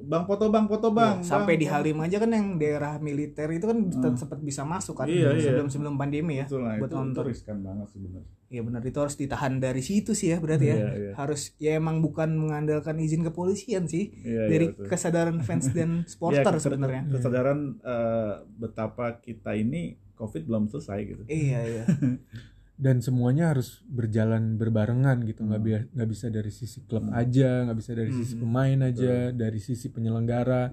Bang 0.00 0.24
foto 0.24 0.46
bang, 0.46 0.64
foto 0.64 0.88
bang. 0.88 1.18
Iya, 1.18 1.26
sampai 1.26 1.54
Bang, 1.54 1.60
di 1.60 1.66
foto." 1.66 1.74
Halim 1.74 1.98
aja 1.98 2.16
kan 2.16 2.30
yang 2.30 2.46
daerah 2.54 2.92
militer 2.98 3.48
itu 3.48 3.64
kan 3.64 3.78
Hmm. 3.82 4.14
sempat 4.14 4.38
bisa 4.38 4.62
masuk 4.62 4.94
kan 4.94 5.06
Iya, 5.06 5.32
iya. 5.32 5.42
sebelum 5.44 5.66
sebelum 5.66 5.94
pandemi 5.94 6.38
ya 6.38 6.46
Betul 6.46 6.62
lah, 6.62 6.76
buat 6.76 6.90
nonton. 6.92 7.24
riskan 7.24 7.58
banget 7.60 7.88
sebenarnya. 7.90 8.30
Iya 8.48 8.64
benar 8.64 8.80
itu 8.80 8.96
harus 8.96 9.12
ditahan 9.14 9.58
dari 9.58 9.82
situ 9.82 10.12
sih 10.12 10.28
ya 10.28 10.38
berarti 10.38 10.66
ya. 10.66 10.76
Iya, 10.76 10.88
iya. 10.94 11.12
Harus 11.14 11.52
ya 11.56 11.76
emang 11.76 11.98
bukan 11.98 12.32
mengandalkan 12.32 12.96
izin 12.96 13.20
kepolisian 13.22 13.84
sih 13.84 14.08
Iya, 14.18 14.24
iya, 14.24 14.42
dari 14.46 14.66
betul. 14.70 14.86
kesadaran 14.88 15.38
fans 15.40 15.68
dan 15.76 15.90
Iya, 15.98 16.08
supporter 16.08 16.54
sebenarnya. 16.56 17.02
Kesadaran 17.10 17.58
eh, 17.78 18.32
betapa 18.54 19.18
kita 19.18 19.52
ini 19.52 19.82
COVID 20.14 20.42
belum 20.44 20.64
selesai 20.66 20.98
gitu. 21.04 21.22
Iya 21.26 21.60
iya. 21.62 21.84
Dan 22.78 23.02
semuanya 23.02 23.50
harus 23.50 23.82
berjalan 23.84 24.54
berbarengan 24.54 25.26
gitu, 25.26 25.42
nggak 25.42 25.58
Hmm. 25.58 25.66
bi- 25.66 25.88
nggak 25.92 26.08
bisa 26.08 26.26
dari 26.30 26.48
sisi 26.48 26.86
klub 26.86 27.04
Hmm. 27.04 27.18
aja, 27.18 27.66
nggak 27.66 27.74
bisa 27.76 27.90
dari 27.92 28.14
sisi 28.14 28.38
Hmm. 28.38 28.42
pemain 28.46 28.78
aja, 28.86 29.34
dari 29.34 29.58
sisi 29.58 29.90
penyelenggara, 29.90 30.70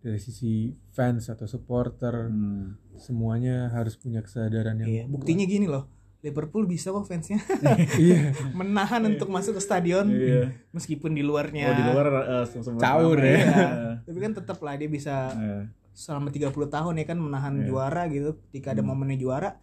dari 0.00 0.16
sisi 0.16 0.72
fans 0.88 1.28
atau 1.28 1.44
supporter, 1.44 2.26
Hmm. 2.26 2.80
semuanya 2.96 3.68
harus 3.68 3.94
punya 3.94 4.24
kesadaran 4.24 4.80
yang 4.80 4.88
Iya, 4.88 5.04
buktinya 5.06 5.44
gini 5.44 5.68
loh. 5.68 5.92
Liverpool 6.22 6.64
bisa 6.64 6.88
kok 6.88 7.02
fansnya 7.02 7.42
iya 7.98 8.30
menahan 8.54 9.02
untuk 9.04 9.26
masuk 9.26 9.58
ke 9.58 9.62
stadion 9.62 10.06
Iya. 10.06 10.54
meskipun 10.70 11.12
di 11.12 11.20
luarnya. 11.20 11.66
Oh 11.68 11.74
di 11.74 11.84
luar 11.84 12.06
sempat 12.46 12.78
Caur 12.78 13.18
ya. 13.18 13.26
Iya. 13.36 13.68
Tapi 14.06 14.18
kan 14.22 14.32
tetap 14.32 14.62
lah 14.62 14.78
dia 14.78 14.86
bisa 14.86 15.34
Iya. 15.34 15.68
selama 15.92 16.30
30 16.30 16.70
tahun 16.70 16.94
ya 16.96 17.04
kan 17.04 17.18
menahan 17.18 17.54
Iya. 17.58 17.66
juara 17.66 18.02
gitu. 18.06 18.38
Ketika 18.48 18.70
ada 18.70 18.80
Hmm. 18.80 18.94
momennya 18.94 19.18
juara 19.18 19.58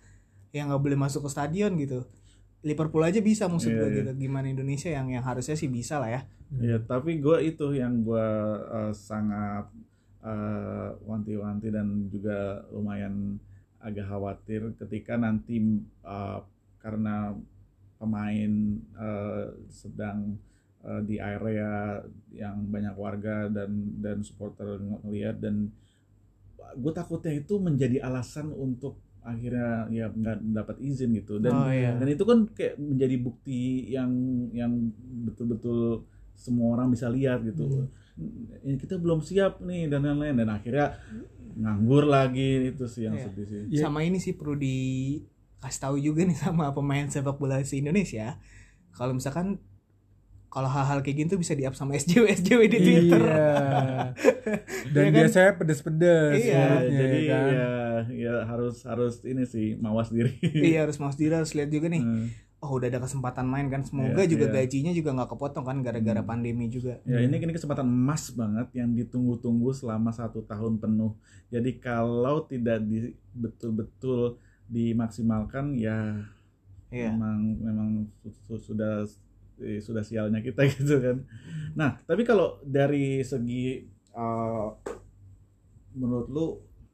yang 0.55 0.73
nggak 0.73 0.81
boleh 0.81 0.97
masuk 0.97 1.25
ke 1.25 1.29
stadion 1.31 1.73
gitu. 1.77 2.05
Liverpool 2.59 3.07
aja 3.07 3.23
bisa 3.23 3.47
maksud 3.47 3.71
Iya, 3.71 3.79
gue 3.79 3.87
iya. 3.89 3.97
gitu. 4.03 4.11
Gimana 4.27 4.51
Indonesia 4.51 4.89
yang 4.91 5.07
yang 5.07 5.23
harusnya 5.23 5.55
sih 5.55 5.71
bisa 5.71 5.95
lah 6.01 6.09
ya. 6.11 6.21
Iya, 6.59 6.77
tapi 6.83 7.21
gue 7.21 7.37
itu 7.45 7.71
yang 7.77 8.03
gue 8.03 8.27
eh, 8.67 8.93
sangat 8.93 9.69
eh, 10.25 10.89
wanti-wanti 11.05 11.67
dan 11.71 12.09
juga 12.11 12.65
lumayan 12.73 13.39
agak 13.79 14.11
khawatir 14.11 14.75
ketika 14.75 15.15
nanti 15.15 15.79
eh, 16.03 16.39
karena 16.83 17.31
pemain 17.95 18.51
eh, 18.99 19.45
sedang 19.71 20.35
eh, 20.83 21.01
di 21.07 21.15
area 21.15 22.03
yang 22.35 22.67
banyak 22.67 22.95
warga 22.99 23.47
dan 23.47 23.71
dan 24.03 24.19
supporter 24.19 24.79
ngelihat 24.83 25.39
dan 25.39 25.71
gue 26.75 26.93
takutnya 26.93 27.33
itu 27.39 27.55
menjadi 27.57 28.03
alasan 28.03 28.51
untuk 28.53 28.99
akhirnya 29.19 29.85
ya 29.91 30.07
nggak 30.07 30.37
dapat 30.55 30.75
izin 30.79 31.11
gitu 31.13 31.37
dan 31.37 31.51
oh 31.53 31.67
iya. 31.67 31.91
dan 31.95 32.07
itu 32.07 32.23
kan 32.23 32.47
kayak 32.51 32.79
menjadi 32.79 33.15
bukti 33.19 33.61
yang 33.91 34.11
yang 34.55 34.71
betul-betul 35.27 36.07
semua 36.33 36.79
orang 36.79 36.87
bisa 36.89 37.11
lihat 37.11 37.43
gitu 37.43 37.87
ini 38.63 38.75
kita 38.75 38.95
belum 38.95 39.19
siap 39.19 39.59
nih 39.59 39.87
dan 39.87 40.03
lain-lain 40.03 40.39
dan 40.39 40.49
akhirnya 40.49 40.95
nganggur 41.55 42.07
lagi 42.07 42.71
itu 42.71 42.87
sih 42.87 43.07
yang 43.07 43.15
Iya. 43.15 43.23
sedih 43.27 43.45
sih 43.45 43.61
Iya. 43.75 43.81
sama 43.87 43.99
ini 44.03 44.19
sih 44.19 44.35
perlu 44.35 44.55
dikasih 44.55 45.79
tahu 45.83 45.95
juga 45.99 46.23
nih 46.23 46.37
sama 46.39 46.71
pemain 46.71 47.07
sepak 47.07 47.35
bola 47.35 47.59
di 47.59 47.75
Indonesia 47.75 48.39
kalau 48.91 49.15
misalkan 49.15 49.59
kalau 50.49 50.65
hal-hal 50.65 50.99
kayak 50.99 51.17
gitu 51.23 51.33
bisa 51.35 51.53
di-up 51.53 51.73
sama 51.73 51.93
SJW 51.93 52.25
SJW 52.35 52.61
di 52.67 52.79
Twitter 52.79 53.21
Iya. 53.21 53.53
Dan 54.89 54.97
Iya 54.99 55.05
kan? 55.05 55.13
biasanya 55.15 55.51
pedes-pedes 55.55 56.33
Iya, 56.35 56.49
Ya, 56.49 56.61
mulutnya, 56.67 56.97
jadi 56.99 57.17
ya 57.19 57.29
kan? 57.31 57.49
ya 57.49 57.69
ya 58.09 58.35
harus 58.43 58.75
harus 58.81 59.13
ini 59.23 59.43
sih 59.43 59.77
mawas 59.77 60.09
diri 60.09 60.33
iya 60.41 60.83
harus 60.83 60.97
mau 60.97 61.11
diri 61.11 61.31
harus 61.31 61.51
lihat 61.51 61.69
juga 61.69 61.87
nih 61.87 61.99
Hmm. 61.99 62.27
oh 62.59 62.75
udah 62.75 62.87
ada 62.87 62.99
kesempatan 62.99 63.45
main 63.45 63.67
kan 63.67 63.81
semoga 63.81 64.19
Iya, 64.19 64.29
juga 64.29 64.45
iya. 64.47 64.53
gajinya 64.57 64.91
juga 64.91 65.09
nggak 65.13 65.29
kepotong 65.29 65.63
kan 65.63 65.77
gara-gara 65.79 66.17
Hmm. 66.17 66.27
pandemi 66.27 66.65
juga 66.67 66.97
Ya 67.03 67.19
ini 67.19 67.35
ini 67.35 67.51
kesempatan 67.51 67.85
emas 67.85 68.31
banget 68.31 68.67
yang 68.73 68.91
ditunggu-tunggu 68.91 69.69
selama 69.71 70.09
satu 70.09 70.41
tahun 70.41 70.75
penuh. 70.77 71.13
Jadi 71.47 71.77
kalau 71.77 72.43
tidak 72.43 72.81
di, 72.81 73.09
betul-betul 73.31 74.35
dimaksimalkan 74.65 75.73
ya 75.73 76.25
iya 76.89 77.09
memang 77.11 77.37
memang 77.59 77.89
su- 78.17 78.33
su- 78.43 78.63
sudah 78.65 79.05
eh, 79.63 79.79
sudah 79.79 80.03
sialnya 80.03 80.39
kita 80.39 80.65
gitu 80.73 80.99
kan. 80.99 81.17
Nah, 81.75 81.99
tapi 82.03 82.23
kalau 82.23 82.59
dari 82.65 83.21
segi 83.23 83.83
uh, 84.15 84.69
menurut 85.95 86.27
lu 86.31 86.45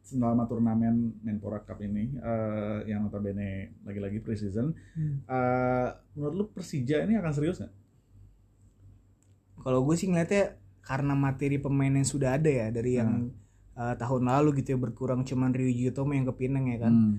selama 0.06 0.46
turnamen 0.46 1.18
Menpora 1.26 1.66
Cup 1.66 1.82
ini 1.82 2.14
uh, 2.22 2.86
yang 2.86 3.10
notabene 3.10 3.82
lagi-lagi 3.82 4.22
preseason, 4.22 4.70
Hmm. 4.94 5.26
uh, 5.26 5.90
menurut 6.14 6.34
lu 6.38 6.46
Persija 6.54 7.02
ini 7.02 7.18
akan 7.18 7.34
serius 7.34 7.58
nggak? 7.58 7.74
Kalau 9.66 9.82
gue 9.82 9.96
sih 9.98 10.06
ngeliatnya 10.06 10.62
karena 10.86 11.18
materi 11.18 11.58
pemain 11.58 11.90
yang 11.90 12.06
sudah 12.06 12.38
ada 12.38 12.46
ya 12.46 12.70
dari 12.70 13.02
yang 13.02 13.34
uh, 13.74 13.98
tahun 13.98 14.30
lalu 14.30 14.62
gitu 14.62 14.78
ya 14.78 14.80
berkurang 14.80 15.26
cuman 15.26 15.50
Ryuji 15.58 15.90
Utomo 15.90 16.14
yang 16.14 16.30
ke 16.30 16.36
Pinang 16.38 16.70
ya 16.70 16.78
kan. 16.86 16.94
Hmm. 16.94 17.16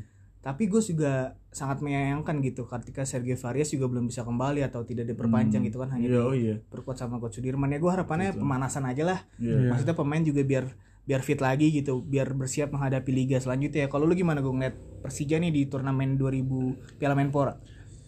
Tapi 0.47 0.71
gue 0.71 0.79
juga 0.79 1.35
sangat 1.51 1.83
menyayangkan 1.83 2.39
gitu 2.39 2.63
ketika 2.65 3.03
Sergio 3.03 3.35
Varias 3.35 3.67
juga 3.67 3.91
belum 3.91 4.07
bisa 4.07 4.23
kembali 4.23 4.63
atau 4.63 4.87
tidak 4.87 5.11
diperpanjang 5.11 5.59
Hmm. 5.59 5.69
gitu 5.69 5.83
kan 5.83 5.91
hanya 5.91 6.07
Iya, 6.07 6.21
oh 6.23 6.31
iya. 6.31 6.55
diperkuat 6.63 6.95
sama 6.95 7.19
Coach 7.19 7.43
Sudirman 7.43 7.67
ya 7.67 7.83
gue 7.83 7.91
harapannya 7.91 8.31
Betul. 8.31 8.47
pemanasan 8.47 8.87
aja 8.87 9.03
lah. 9.03 9.19
Iya. 9.37 9.75
Maksudnya 9.75 9.99
pemain 9.99 10.23
juga 10.23 10.47
biar 10.47 10.71
biar 11.03 11.23
fit 11.23 11.39
lagi 11.39 11.71
gitu, 11.73 11.99
biar 12.01 12.31
bersiap 12.31 12.71
menghadapi 12.71 13.11
liga 13.11 13.39
selanjutnya 13.39 13.87
ya. 13.87 13.89
Kalau 13.89 14.07
lu 14.07 14.15
gimana 14.15 14.39
gue 14.39 14.51
ngeliat 14.51 14.75
Persija 15.03 15.39
nih 15.39 15.51
di 15.51 15.63
turnamen 15.67 16.15
2000 16.15 16.79
Piala 16.95 17.15
Menpora? 17.15 17.59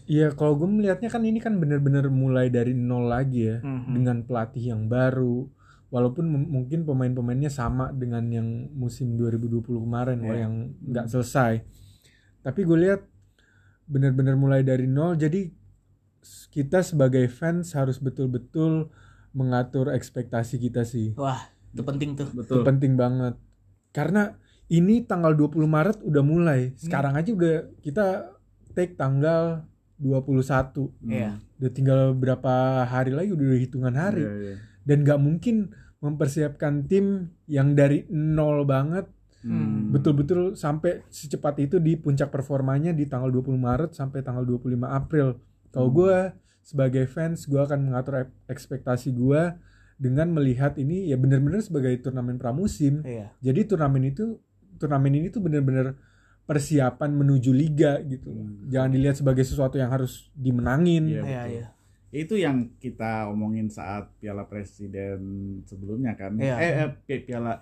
Iya, 0.04 0.30
kalau 0.33 0.54
gue 0.54 0.66
melihatnya 0.66 1.07
kan 1.07 1.21
ini 1.21 1.37
kan 1.37 1.59
bener-bener 1.59 2.07
mulai 2.09 2.49
dari 2.49 2.71
nol 2.73 3.07
lagi 3.07 3.47
ya, 3.47 3.59
Mhm. 3.61 3.92
dengan 3.92 4.16
pelatih 4.23 4.73
yang 4.73 4.87
baru. 4.87 5.47
Walaupun 5.88 6.23
mungkin 6.28 6.85
pemain-pemainnya 6.85 7.49
sama 7.49 7.90
dengan 7.90 8.26
yang 8.28 8.47
musim 8.73 9.14
2020 9.14 9.80
kemarin, 9.80 10.18
Iya. 10.21 10.35
yang 10.45 10.54
nggak 10.83 11.07
selesai. 11.09 11.52
Tapi 12.42 12.61
gue 12.64 12.78
lihat 12.78 13.00
bener-bener 13.88 14.37
mulai 14.37 14.61
dari 14.62 14.85
nol. 14.85 15.16
Jadi 15.16 15.49
kita 16.52 16.85
sebagai 16.85 17.25
fans 17.30 17.73
harus 17.73 17.99
betul-betul 17.99 18.92
mengatur 19.33 19.92
ekspektasi 19.92 20.59
kita 20.59 20.83
sih. 20.83 21.14
Wah, 21.14 21.38
itu 21.73 21.83
penting 21.85 22.18
tuh. 22.18 22.28
Itu 22.33 22.38
Betul. 22.42 22.62
penting 22.64 22.99
banget. 22.99 23.35
Karena 23.92 24.35
ini 24.68 25.04
tanggal 25.04 25.33
20 25.33 25.64
Maret 25.64 25.99
udah 26.04 26.23
mulai. 26.25 26.76
Sekarang 26.76 27.16
aja 27.16 27.30
udah 27.33 27.57
kita 27.80 28.07
take 28.76 28.95
tanggal 28.99 29.64
21. 29.99 30.92
Hmm. 31.02 31.09
Iya. 31.09 31.30
Udah 31.59 31.71
tinggal 31.73 32.00
berapa 32.14 32.85
hari 32.87 33.12
lagi 33.12 33.30
udah 33.35 33.59
hitungan 33.59 33.95
hari. 33.97 34.23
Iya, 34.25 34.35
iya. 34.38 34.54
Dan 34.85 35.04
gak 35.04 35.21
mungkin 35.21 35.73
mempersiapkan 35.99 36.87
tim 36.87 37.35
yang 37.50 37.75
dari 37.75 38.07
nol 38.09 38.62
banget 38.62 39.11
Hmm. 39.49 39.88
betul-betul 39.88 40.52
sampai 40.55 41.00
secepat 41.09 41.57
itu 41.59 41.76
di 41.78 41.97
puncak 41.97 42.28
performanya 42.28 42.90
di 42.90 43.02
tanggal 43.02 43.33
20 43.33 43.57
Maret 43.57 43.90
sampai 43.93 44.21
tanggal 44.21 44.45
25 44.45 44.61
April. 44.87 45.40
Kalau 45.69 45.88
Hmm. 45.88 45.97
gue 45.97 46.17
sebagai 46.61 47.05
fans 47.05 47.43
gue 47.43 47.57
akan 47.57 47.81
mengatur 47.83 48.14
ek- 48.21 48.37
ekspektasi 48.47 49.09
gue 49.11 49.43
dengan 49.97 50.28
melihat 50.28 50.76
ini 50.76 51.09
ya 51.09 51.17
benar-benar 51.17 51.59
sebagai 51.59 51.97
turnamen 51.99 52.37
pramusim. 52.37 53.00
Iya. 53.02 53.33
Jadi 53.40 53.61
turnamen 53.67 54.05
itu 54.07 54.37
turnamen 54.76 55.11
ini 55.12 55.26
tuh 55.26 55.40
benar-benar 55.40 55.97
persiapan 56.45 57.11
menuju 57.11 57.50
liga 57.50 58.00
gitu. 58.02 58.31
loh. 58.31 58.40
Hmm. 58.43 58.69
Jangan 58.69 58.90
dilihat 58.90 59.17
sebagai 59.17 59.43
sesuatu 59.43 59.76
yang 59.76 59.88
harus 59.88 60.28
dimenangin. 60.33 61.05
Iya, 61.07 61.23
Iya, 61.23 61.43
iya. 61.47 61.67
Itu 62.11 62.37
yang 62.37 62.73
kita 62.78 63.28
omongin 63.28 63.69
saat 63.69 64.09
Piala 64.17 64.45
Presiden 64.45 65.21
sebelumnya 65.62 66.14
kan. 66.14 66.37
Iya. 66.37 66.57
Eh, 66.57 66.73
eh, 66.78 66.88
pi- 66.99 67.21
Piala 67.23 67.61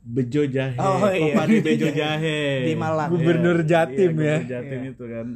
Bejo 0.00 0.42
Jahe. 0.44 0.76
Oh, 0.76 1.04
iya. 1.06 1.36
Kopade 1.36 1.56
Bejo 1.66 1.88
Jahe. 1.90 2.64
Di 2.64 2.74
Malang. 2.74 3.08
Gubernur 3.10 3.58
Iya, 3.58 3.68
Jatim 3.84 4.12
iya, 4.16 4.24
ya. 4.24 4.36
Gubernur 4.38 4.50
Jatim 4.50 4.80
Iya. 4.80 4.90
itu 4.90 5.04
kan. 5.06 5.26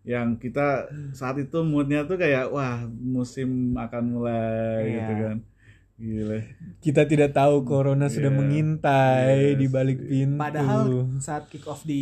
Yang 0.00 0.28
kita 0.40 0.66
saat 1.10 1.36
itu 1.36 1.58
moodnya 1.60 2.04
tuh 2.04 2.16
kayak 2.16 2.48
wah 2.48 2.80
musim 2.90 3.48
akan 3.74 4.02
mulai 4.10 4.36
Iya. 4.82 4.96
gitu 4.98 5.14
kan. 5.18 5.36
Gile. 5.96 6.38
Kita 6.80 7.02
tidak 7.04 7.30
tahu 7.30 7.60
corona 7.62 8.08
sudah 8.08 8.28
Iya. 8.28 8.38
mengintai 8.38 9.40
Yes. 9.52 9.58
di 9.58 9.66
balik 9.68 9.98
pintu. 10.00 10.40
Padahal 10.40 10.84
saat 11.18 11.44
kick 11.48 11.64
off 11.64 11.84
di 11.84 12.00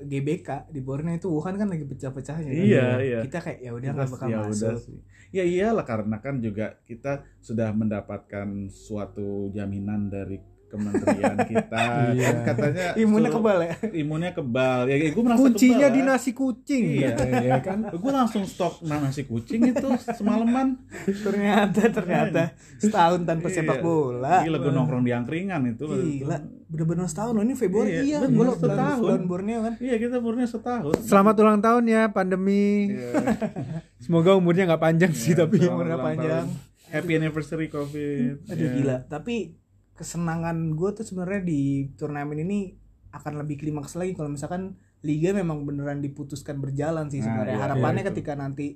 GBK 0.00 0.72
di 0.72 0.80
Borneo 0.80 1.12
itu 1.12 1.28
Wuhan 1.28 1.56
kan 1.56 1.68
lagi 1.68 1.84
pecah-pecahnya. 1.84 2.48
kan. 2.48 2.56
Iya, 2.56 2.86
iya. 3.00 3.18
Kita 3.20 3.38
kayak 3.38 3.60
ya 3.60 3.70
udah 3.70 3.88
nggak 3.92 4.08
bakal 4.10 4.28
ya 4.28 4.38
masuk. 4.40 4.56
udah 4.56 4.80
sih. 4.80 4.98
Ya 5.30 5.44
iyalah 5.44 5.84
karena 5.84 6.16
kan 6.18 6.40
juga 6.40 6.80
kita 6.82 7.22
sudah 7.38 7.70
mendapatkan 7.70 8.48
suatu 8.66 9.52
jaminan 9.52 10.08
dari 10.08 10.40
kementerian 10.70 11.36
kita 11.50 11.82
Iya. 12.12 12.28
kan 12.30 12.36
katanya 12.48 12.86
Imunnya 12.94 13.28
suruh- 13.28 13.42
kebal 13.42 13.58
ya. 13.60 13.74
imunnya 13.92 14.30
kebal 14.30 14.78
ya 14.84 14.96
gue 15.04 15.18
merasa 15.20 15.40
Kuncinya 15.40 15.76
kebal, 15.84 15.92
di 15.92 16.00
lah. 16.00 16.08
nasi 16.14 16.30
kucing 16.32 16.84
Iya. 16.86 17.08
katanya, 17.10 17.38
ya 17.42 17.58
kan. 17.60 17.78
gue 18.02 18.12
langsung 18.12 18.42
stok 18.44 18.74
nasi 18.82 19.22
kucing 19.24 19.60
itu 19.66 19.86
semalaman 20.08 20.78
ternyata 21.04 21.82
ternyata 21.90 22.42
setahun 22.76 23.20
tanpa 23.22 23.46
Iya. 23.46 23.56
sepak 23.58 23.78
bola. 23.80 24.40
gila 24.40 24.56
gue 24.58 24.72
nongkrong 24.72 25.02
di 25.02 25.10
angkringan 25.10 25.62
itu 25.68 25.84
Gila, 25.84 26.36
bener-bener 26.66 27.04
setahun 27.04 27.32
loh 27.32 27.42
ini 27.42 27.54
Februari 27.54 27.90
Iya, 27.90 28.02
iya, 28.04 28.18
gue 28.22 28.44
setahun. 28.48 28.62
setahun 29.02 29.20
Borneo 29.26 29.58
kan. 29.60 29.74
iya 29.76 29.96
kita 29.96 30.16
umurnya 30.16 30.46
setahun 30.46 30.94
Selamat 31.02 31.34
ulang 31.36 31.58
tahun 31.58 31.84
ya 31.84 32.02
pandemi. 32.08 32.94
Iya. 32.94 33.10
Semoga 34.00 34.32
umurnya 34.32 34.64
nggak 34.66 34.80
panjang 34.80 35.12
sih 35.12 35.32
Iya, 35.32 35.40
tapi 35.40 35.56
selamat 35.56 35.74
umurnya 35.74 35.98
panjang. 35.98 36.46
tahun. 36.46 36.68
happy 36.90 37.12
anniversary 37.14 37.66
covid 37.68 38.42
Aduh 38.44 38.58
Iya. 38.60 38.70
gila, 38.74 38.96
tapi 39.04 39.59
kesenangan 40.00 40.56
gue 40.72 40.90
tuh 40.92 41.04
sebenarnya 41.04 41.42
di 41.42 41.60
turnamen 41.94 42.40
ini 42.40 42.72
akan 43.10 43.36
lebih 43.36 43.60
klimaks 43.60 43.92
lagi 43.94 44.16
kalau 44.16 44.26
misalkan 44.26 44.74
liga 45.00 45.30
memang 45.30 45.62
beneran 45.62 46.00
diputuskan 46.00 46.56
berjalan 46.56 47.08
sih 47.08 47.20
Nah, 47.20 47.26
sebenarnya. 47.26 47.52
iya, 47.52 47.62
Harapannya 47.62 48.00
iya, 48.00 48.06
itu. 48.06 48.12
ketika 48.16 48.32
nanti 48.34 48.66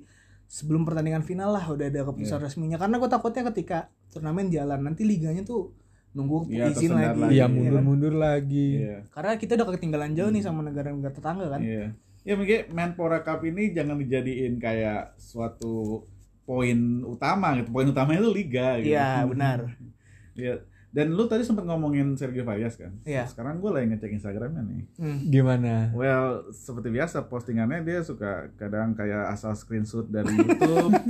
sebelum 0.45 0.85
pertandingan 0.85 1.21
final 1.21 1.49
lah 1.49 1.65
udah 1.65 1.85
ada 1.85 2.01
keputusan 2.03 2.37
Iya. 2.37 2.45
resminya. 2.45 2.77
Karena 2.77 2.95
gue 2.95 3.09
takutnya 3.09 3.43
ketika 3.47 3.77
turnamen 4.09 4.47
jalan 4.47 4.77
nanti 4.79 5.01
liganya 5.01 5.41
tuh 5.41 5.73
nunggu 6.11 6.45
Iya, 6.47 6.69
izin 6.69 6.93
lagi. 6.93 7.17
lagi. 7.19 7.37
Kan? 7.39 7.49
mundur-mundur 7.51 8.13
lagi. 8.13 8.69
Iya. 8.79 8.97
Karena 9.09 9.31
kita 9.35 9.51
udah 9.55 9.67
ketinggalan 9.71 10.11
jauh 10.13 10.29
nih 10.29 10.41
sama 10.41 10.61
negara-negara 10.61 11.09
tetangga 11.11 11.49
kan. 11.49 11.61
Iya. 11.61 11.85
Ya 12.21 12.33
mungkin 12.33 12.59
Menpora 12.69 13.21
Cup 13.21 13.41
ini 13.41 13.69
jangan 13.69 13.97
dijadiin 13.97 14.57
kayak 14.57 15.13
suatu 15.15 16.05
poin 16.43 16.77
utama 17.03 17.53
gitu. 17.55 17.69
Poin 17.69 17.85
utamanya 17.85 18.19
itu 18.19 18.31
liga 18.31 18.67
gitu. 18.77 18.91
Iya 18.91 19.25
benar. 19.25 19.59
Iya. 20.33 20.61
Dan 20.95 21.11
lu 21.11 21.27
tadi 21.27 21.43
sempat 21.43 21.67
ngomongin 21.67 22.15
Sergio 22.15 22.47
Varias 22.47 22.79
kan? 22.79 22.95
Iya. 23.03 23.27
Sekarang 23.27 23.59
gue 23.59 23.67
lagi 23.67 23.91
ngecek 23.91 24.15
Instagramnya 24.15 24.63
nih. 24.63 24.83
Hmm. 24.95 25.19
Gimana? 25.27 25.91
Well, 25.91 26.47
seperti 26.55 26.87
biasa 26.87 27.27
postingannya 27.27 27.83
dia 27.83 27.99
suka 27.99 28.47
kadang 28.55 28.95
kayak 28.95 29.35
asal 29.35 29.51
screenshot 29.51 30.07
dari 30.07 30.31
YouTube. 30.31 30.95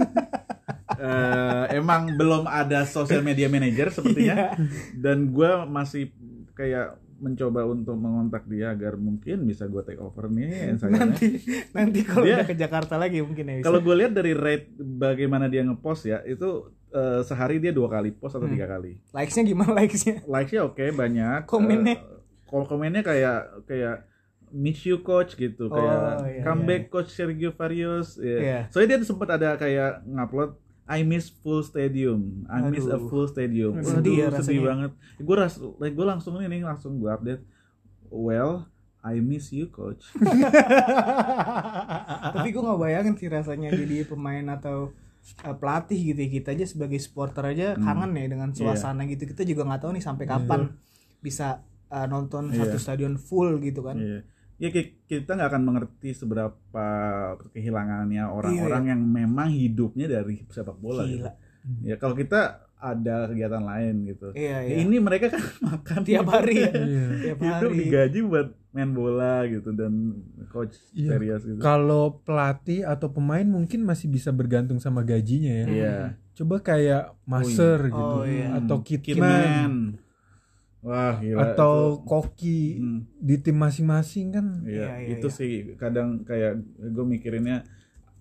Eh, 0.95 1.65
emang 1.75 2.15
belum 2.15 2.47
ada 2.47 2.87
social 2.87 3.19
media 3.19 3.51
manager 3.51 3.91
sepertinya. 3.91 4.55
Dan 4.95 5.27
gue 5.29 5.51
masih 5.67 6.09
kayak 6.55 6.95
mencoba 7.15 7.63
untuk 7.63 7.95
mengontak 7.95 8.43
dia 8.45 8.71
agar 8.71 8.95
mungkin 8.95 9.43
bisa 9.43 9.67
gue 9.67 9.83
take 9.83 9.99
over 9.99 10.27
nih 10.27 10.71
Instagramnya. 10.71 11.15
nanti 11.15 11.27
nanti 11.71 11.99
kalau 12.03 12.23
Dia- 12.23 12.43
udah 12.43 12.47
ke 12.47 12.55
Jakarta 12.55 12.95
lagi 12.95 13.19
mungkin 13.19 13.43
ya 13.43 13.53
bisa. 13.59 13.65
Kalau 13.67 13.79
gue 13.79 13.95
lihat 13.95 14.13
dari 14.15 14.31
rate 14.31 14.71
bagaimana 14.75 15.47
dia 15.47 15.63
ngepost 15.63 16.07
ya, 16.07 16.23
itu 16.23 16.71
eh, 16.95 17.19
sehari 17.21 17.59
dia 17.59 17.69
dua 17.69 17.91
kali 17.91 18.09
post 18.09 18.33
atau 18.33 18.47
Hmm. 18.47 18.55
tiga 18.55 18.67
kali. 18.69 18.95
likesnya 19.11 19.43
gimana 19.43 19.71
likesnya? 19.75 20.23
Likesnya 20.31 20.61
oke 20.63 20.85
banyak. 20.91 21.43
Komennya? 21.43 21.95
Eh, 21.95 21.99
kalau 22.45 22.63
komennya 22.63 23.01
kayak 23.01 23.39
kayak 23.65 24.07
miss 24.49 24.79
you 24.81 25.01
coach 25.01 25.35
gitu, 25.35 25.67
Oh, 25.67 25.75
kayak 25.75 25.99
iya, 26.31 26.41
comeback 26.41 26.87
coach 26.87 27.11
Sergio 27.11 27.51
Varios. 27.51 28.15
ya. 28.15 28.37
Iya. 28.39 28.59
Soalnya 28.69 28.95
dia 28.95 29.03
sempat 29.03 29.27
ada 29.29 29.53
kayak 29.55 30.01
ngupload 30.05 30.55
I 30.85 31.01
miss 31.01 31.33
full 31.33 31.59
stadium. 31.59 32.45
I 32.45 32.61
miss 32.63 32.85
a 32.85 32.95
Aduh. 32.95 33.09
full 33.09 33.25
stadium. 33.25 33.73
Sedih 33.81 34.21
Waduh, 34.21 34.37
ya 34.37 34.39
sedih 34.39 34.61
banget. 34.63 34.91
Gue 35.17 35.35
ras, 35.35 35.57
gue 35.57 36.05
langsung 36.05 36.37
ini 36.37 36.61
langsung 36.61 37.01
gue 37.01 37.09
update. 37.09 37.41
Well, 38.07 38.69
I 39.01 39.17
miss 39.17 39.49
you 39.49 39.65
coach. 39.67 40.05
Tapi 42.31 42.47
gue 42.49 42.61
nggak 42.61 42.79
bayangin 42.79 43.15
sih 43.15 43.27
rasanya 43.27 43.69
jadi 43.71 44.05
pemain 44.05 44.45
atau 44.51 44.93
uh, 45.41 45.53
pelatih 45.53 45.99
gitu 46.05 46.19
ya. 46.19 46.29
Kita 46.31 46.49
aja 46.51 46.65
sebagai 46.65 46.97
supporter 46.97 47.43
aja 47.47 47.73
Hmm. 47.73 47.83
kangen 47.83 48.11
ya 48.13 48.25
dengan 48.27 48.49
suasana 48.51 49.03
gitu. 49.05 49.25
Kita 49.25 49.41
juga 49.41 49.63
nggak 49.63 49.81
tahu 49.81 49.91
nih 49.93 50.03
sampai 50.03 50.25
kapan 50.25 50.61
bisa 51.17 51.59
uh, 51.87 52.05
nonton 52.05 52.49
Iya. 52.49 52.63
satu 52.63 52.77
stadion 52.77 53.15
full 53.15 53.57
gitu 53.59 53.81
kan. 53.81 53.95
Iya. 53.95 54.19
Ya 54.55 54.69
ki- 54.69 55.03
kita 55.05 55.33
nggak 55.33 55.49
akan 55.49 55.63
mengerti 55.63 56.13
seberapa 56.13 56.87
kehilangannya 57.49 58.23
orang-orang 58.23 58.83
Iya, 58.83 58.91
yang 58.91 59.01
memang 59.03 59.49
hidupnya 59.49 60.07
dari 60.09 60.45
sepak 60.47 60.75
bola. 60.75 61.03
gitu. 61.03 61.21
Gila. 61.21 61.31
Ya 61.81 61.95
kalau 61.95 62.13
kita 62.13 62.41
ada 62.77 63.25
kegiatan 63.25 63.59
lain 63.61 64.05
gitu. 64.05 64.29
Iya, 64.31 64.61
Ya, 64.61 64.69
iya. 64.69 64.75
ini 64.79 64.95
mereka 64.97 65.27
kan 65.29 65.41
makan 65.67 65.99
Tiap 66.03 66.27
hari 66.29 66.55
ya. 66.61 66.71
Iya. 66.71 67.05
Tiap 67.25 67.37
hidup 67.39 67.53
hari. 67.67 67.77
digaji 67.81 68.19
buat 68.23 68.47
main 68.75 68.91
bola 68.91 69.47
gitu 69.47 69.71
dan 69.71 70.19
coach 70.49 70.75
Iya. 70.91 71.15
serius 71.15 71.41
gitu. 71.41 71.57
Kalau 71.57 72.19
pelatih 72.21 72.83
atau 72.83 73.07
pemain 73.07 73.41
mungkin 73.41 73.81
masih 73.81 74.05
bisa 74.05 74.29
bergantung 74.29 74.77
sama 74.77 74.99
gajinya 75.01 75.63
ya. 75.63 75.65
Iya. 75.65 75.95
Coba 76.35 76.59
kayak 76.59 77.15
master 77.23 77.87
gitu 77.87 77.95
Oh, 78.19 78.27
iya. 78.27 78.51
atau 78.53 78.77
Hmm, 78.77 78.99
kitman. 78.99 79.73
Wah, 80.83 81.17
gila. 81.17 81.39
atau 81.49 81.73
itu- 81.97 82.01
koki 82.03 82.59
Hmm. 82.77 82.99
di 83.17 83.35
tim 83.39 83.55
masing-masing 83.55 84.27
kan. 84.29 84.45
Iya, 84.61 84.69
Iya, 84.69 84.91
iya, 85.01 85.07
itu 85.15 85.27
iya. 85.27 85.33
sih 85.33 85.51
kadang 85.75 86.21
kayak 86.21 86.59
gue 86.77 87.05
mikirinnya 87.07 87.65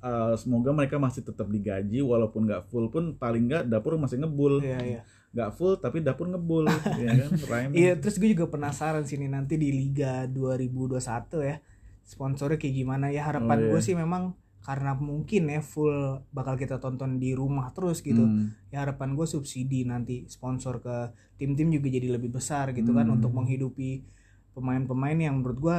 uh, 0.00 0.32
semoga 0.34 0.70
mereka 0.70 0.96
masih 0.96 1.20
tetap 1.20 1.44
digaji 1.46 1.98
walaupun 1.98 2.44
nggak 2.44 2.64
full 2.64 2.88
pun 2.88 3.12
paling 3.14 3.48
nggak 3.48 3.66
dapur 3.66 3.96
masih 3.96 4.16
ngebul 4.18 4.60
Iya, 4.60 4.78
iya. 4.80 5.00
Nggak 5.34 5.50
full 5.52 5.74
tapi 5.76 5.98
dapur 5.98 6.30
ngebul 6.30 6.64
ya 7.02 7.10
kan 7.26 7.30
rhyme 7.50 7.70
Iya, 7.74 7.98
terus 7.98 8.16
gue 8.16 8.30
juga 8.30 8.46
penasaran 8.46 9.02
sini 9.02 9.26
nanti 9.26 9.58
di 9.58 9.74
Liga 9.74 10.30
2021 10.30 10.94
ya. 11.42 11.58
Sponsornya 12.04 12.54
kayak 12.54 12.74
gimana 12.74 13.10
ya? 13.10 13.26
Harapan 13.26 13.56
Oh, 13.58 13.62
iya. 13.66 13.70
gue 13.74 13.80
sih 13.82 13.94
memang 13.94 14.32
karena 14.62 14.96
mungkin 14.96 15.50
ya 15.50 15.60
full 15.60 15.92
bakal 16.30 16.54
kita 16.54 16.78
tonton 16.78 17.18
di 17.18 17.34
rumah 17.34 17.74
terus 17.74 17.98
gitu. 18.00 18.22
Hmm. 18.22 18.54
Ya 18.70 18.80
harapan 18.80 19.12
gue 19.12 19.26
subsidi 19.26 19.82
nanti 19.84 20.24
sponsor 20.30 20.78
ke 20.78 20.96
tim-tim 21.34 21.68
juga 21.68 21.90
jadi 21.90 22.14
lebih 22.14 22.30
besar 22.30 22.70
gitu 22.70 22.94
kan 22.94 23.10
Hmm. 23.10 23.18
untuk 23.18 23.34
menghidupi 23.34 24.06
pemain-pemain 24.52 25.18
yang 25.18 25.42
menurut 25.42 25.58
gue 25.58 25.76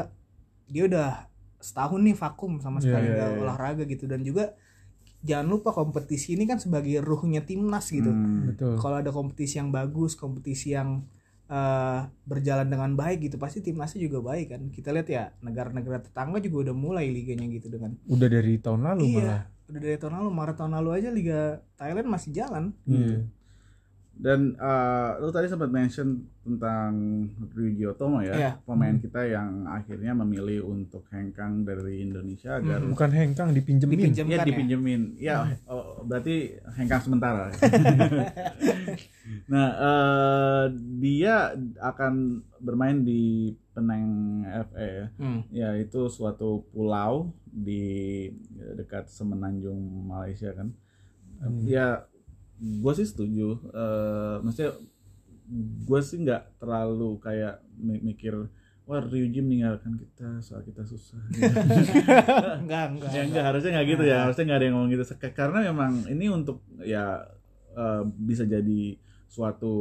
dia 0.68 0.84
udah 0.86 1.10
setahun 1.58 2.02
nih 2.04 2.14
vakum 2.14 2.60
sama 2.60 2.84
sekali 2.84 3.08
iya, 3.08 3.16
nggak 3.16 3.30
iya. 3.32 3.40
olahraga 3.42 3.84
gitu 3.88 4.06
dan 4.06 4.22
juga 4.22 4.54
jangan 5.26 5.48
lupa 5.50 5.74
kompetisi 5.74 6.38
ini 6.38 6.46
kan 6.46 6.62
sebagai 6.62 7.02
ruhnya 7.02 7.42
timnas 7.42 7.90
gitu. 7.90 8.14
Hmm. 8.14 8.54
betul. 8.54 8.78
Kalau 8.78 9.02
ada 9.02 9.10
kompetisi 9.10 9.58
yang 9.58 9.74
bagus 9.74 10.14
kompetisi 10.14 10.78
yang 10.78 11.02
eh, 11.50 12.00
berjalan 12.30 12.70
dengan 12.70 12.94
baik 12.94 13.26
gitu 13.26 13.42
pasti 13.42 13.66
timnasnya 13.66 14.06
juga 14.06 14.22
baik 14.22 14.54
kan. 14.54 14.62
Kita 14.70 14.94
lihat 14.94 15.08
ya 15.10 15.34
negara-negara 15.42 16.06
tetangga 16.06 16.38
juga 16.38 16.70
udah 16.70 16.76
mulai 16.78 17.10
liganya 17.10 17.50
gitu 17.50 17.74
dengan 17.74 17.98
udah 18.06 18.28
dari 18.30 18.62
tahun 18.62 18.86
lalu 18.86 19.04
malah. 19.10 19.18
iya 19.18 19.38
udah 19.66 19.82
dari 19.82 19.98
tahun 19.98 20.14
lalu. 20.22 20.30
Maret 20.30 20.56
tahun 20.62 20.74
lalu 20.78 20.90
aja 20.94 21.10
liga 21.10 21.40
Thailand 21.74 22.08
masih 22.08 22.30
jalan. 22.32 22.64
Iya. 22.86 23.26
Dan 24.16 24.56
uh, 24.56 25.20
lu 25.20 25.28
tadi 25.28 25.46
sempat 25.46 25.68
mention 25.68 26.24
tentang 26.40 26.96
Ryuji 27.52 27.84
Otomo 27.86 28.24
ya, 28.24 28.32
Iya. 28.32 28.52
pemain 28.64 28.96
kita 28.96 29.22
yang 29.22 29.68
akhirnya 29.68 30.16
memilih 30.16 30.64
untuk 30.64 31.04
hengkang 31.10 31.62
dari 31.62 32.00
Indonesia 32.02 32.56
agar 32.56 32.80
Hmm. 32.80 32.96
bukan 32.96 33.12
hengkang 33.12 33.50
dipinjemin 33.52 33.92
Dipinjem. 33.92 34.26
ya 34.26 34.32
Kan 34.32 34.40
ya? 34.40 34.48
dipinjemin. 34.48 35.02
Ya, 35.20 35.36
oh, 35.66 36.00
berarti 36.02 36.36
hengkang 36.74 37.02
sementara. 37.02 37.52
nah, 39.52 39.68
eh, 39.74 40.64
dia 40.98 41.52
akan 41.78 42.40
bermain 42.58 43.04
di 43.04 43.52
Penang 43.76 44.08
FA 44.72 44.86
ya. 44.86 45.06
Hmm. 45.20 45.42
Ya, 45.52 45.70
itu 45.76 46.08
suatu 46.08 46.64
pulau 46.72 47.36
di 47.46 48.32
dekat 48.74 49.12
Semenanjung 49.12 49.76
Malaysia 50.08 50.56
kan. 50.56 50.72
Hmm. 51.44 51.60
Ya, 51.68 52.08
gue 52.58 52.94
sih 52.94 53.04
setuju. 53.04 53.48
Eh, 53.68 54.36
maksudnya 54.40 54.72
gue 55.82 56.00
sih 56.02 56.18
nggak 56.20 56.58
terlalu 56.58 57.20
kayak 57.20 57.60
mi- 57.76 58.02
mikir 58.04 58.34
wah 58.84 58.98
Ryuji 59.00 59.42
meninggalkan 59.42 59.94
kita 59.96 60.40
soal 60.40 60.62
kita 60.62 60.82
susah. 60.84 61.18
enggak 62.62 62.84
enggak 62.92 63.12
ya 63.12 63.22
enggak 63.24 63.46
harusnya 63.46 63.72
nggak 63.74 63.88
gitu 63.88 64.04
ya 64.04 64.18
harusnya 64.24 64.44
nggak 64.46 64.58
ada 64.58 64.66
yang 64.66 64.76
ngomong 64.76 64.92
gitu 64.92 65.04
karena 65.32 65.58
memang 65.66 65.92
ini 66.08 66.26
untuk 66.28 66.58
ya 66.80 67.26
eh, 67.72 68.04
bisa 68.06 68.44
jadi 68.44 68.98
suatu 69.26 69.74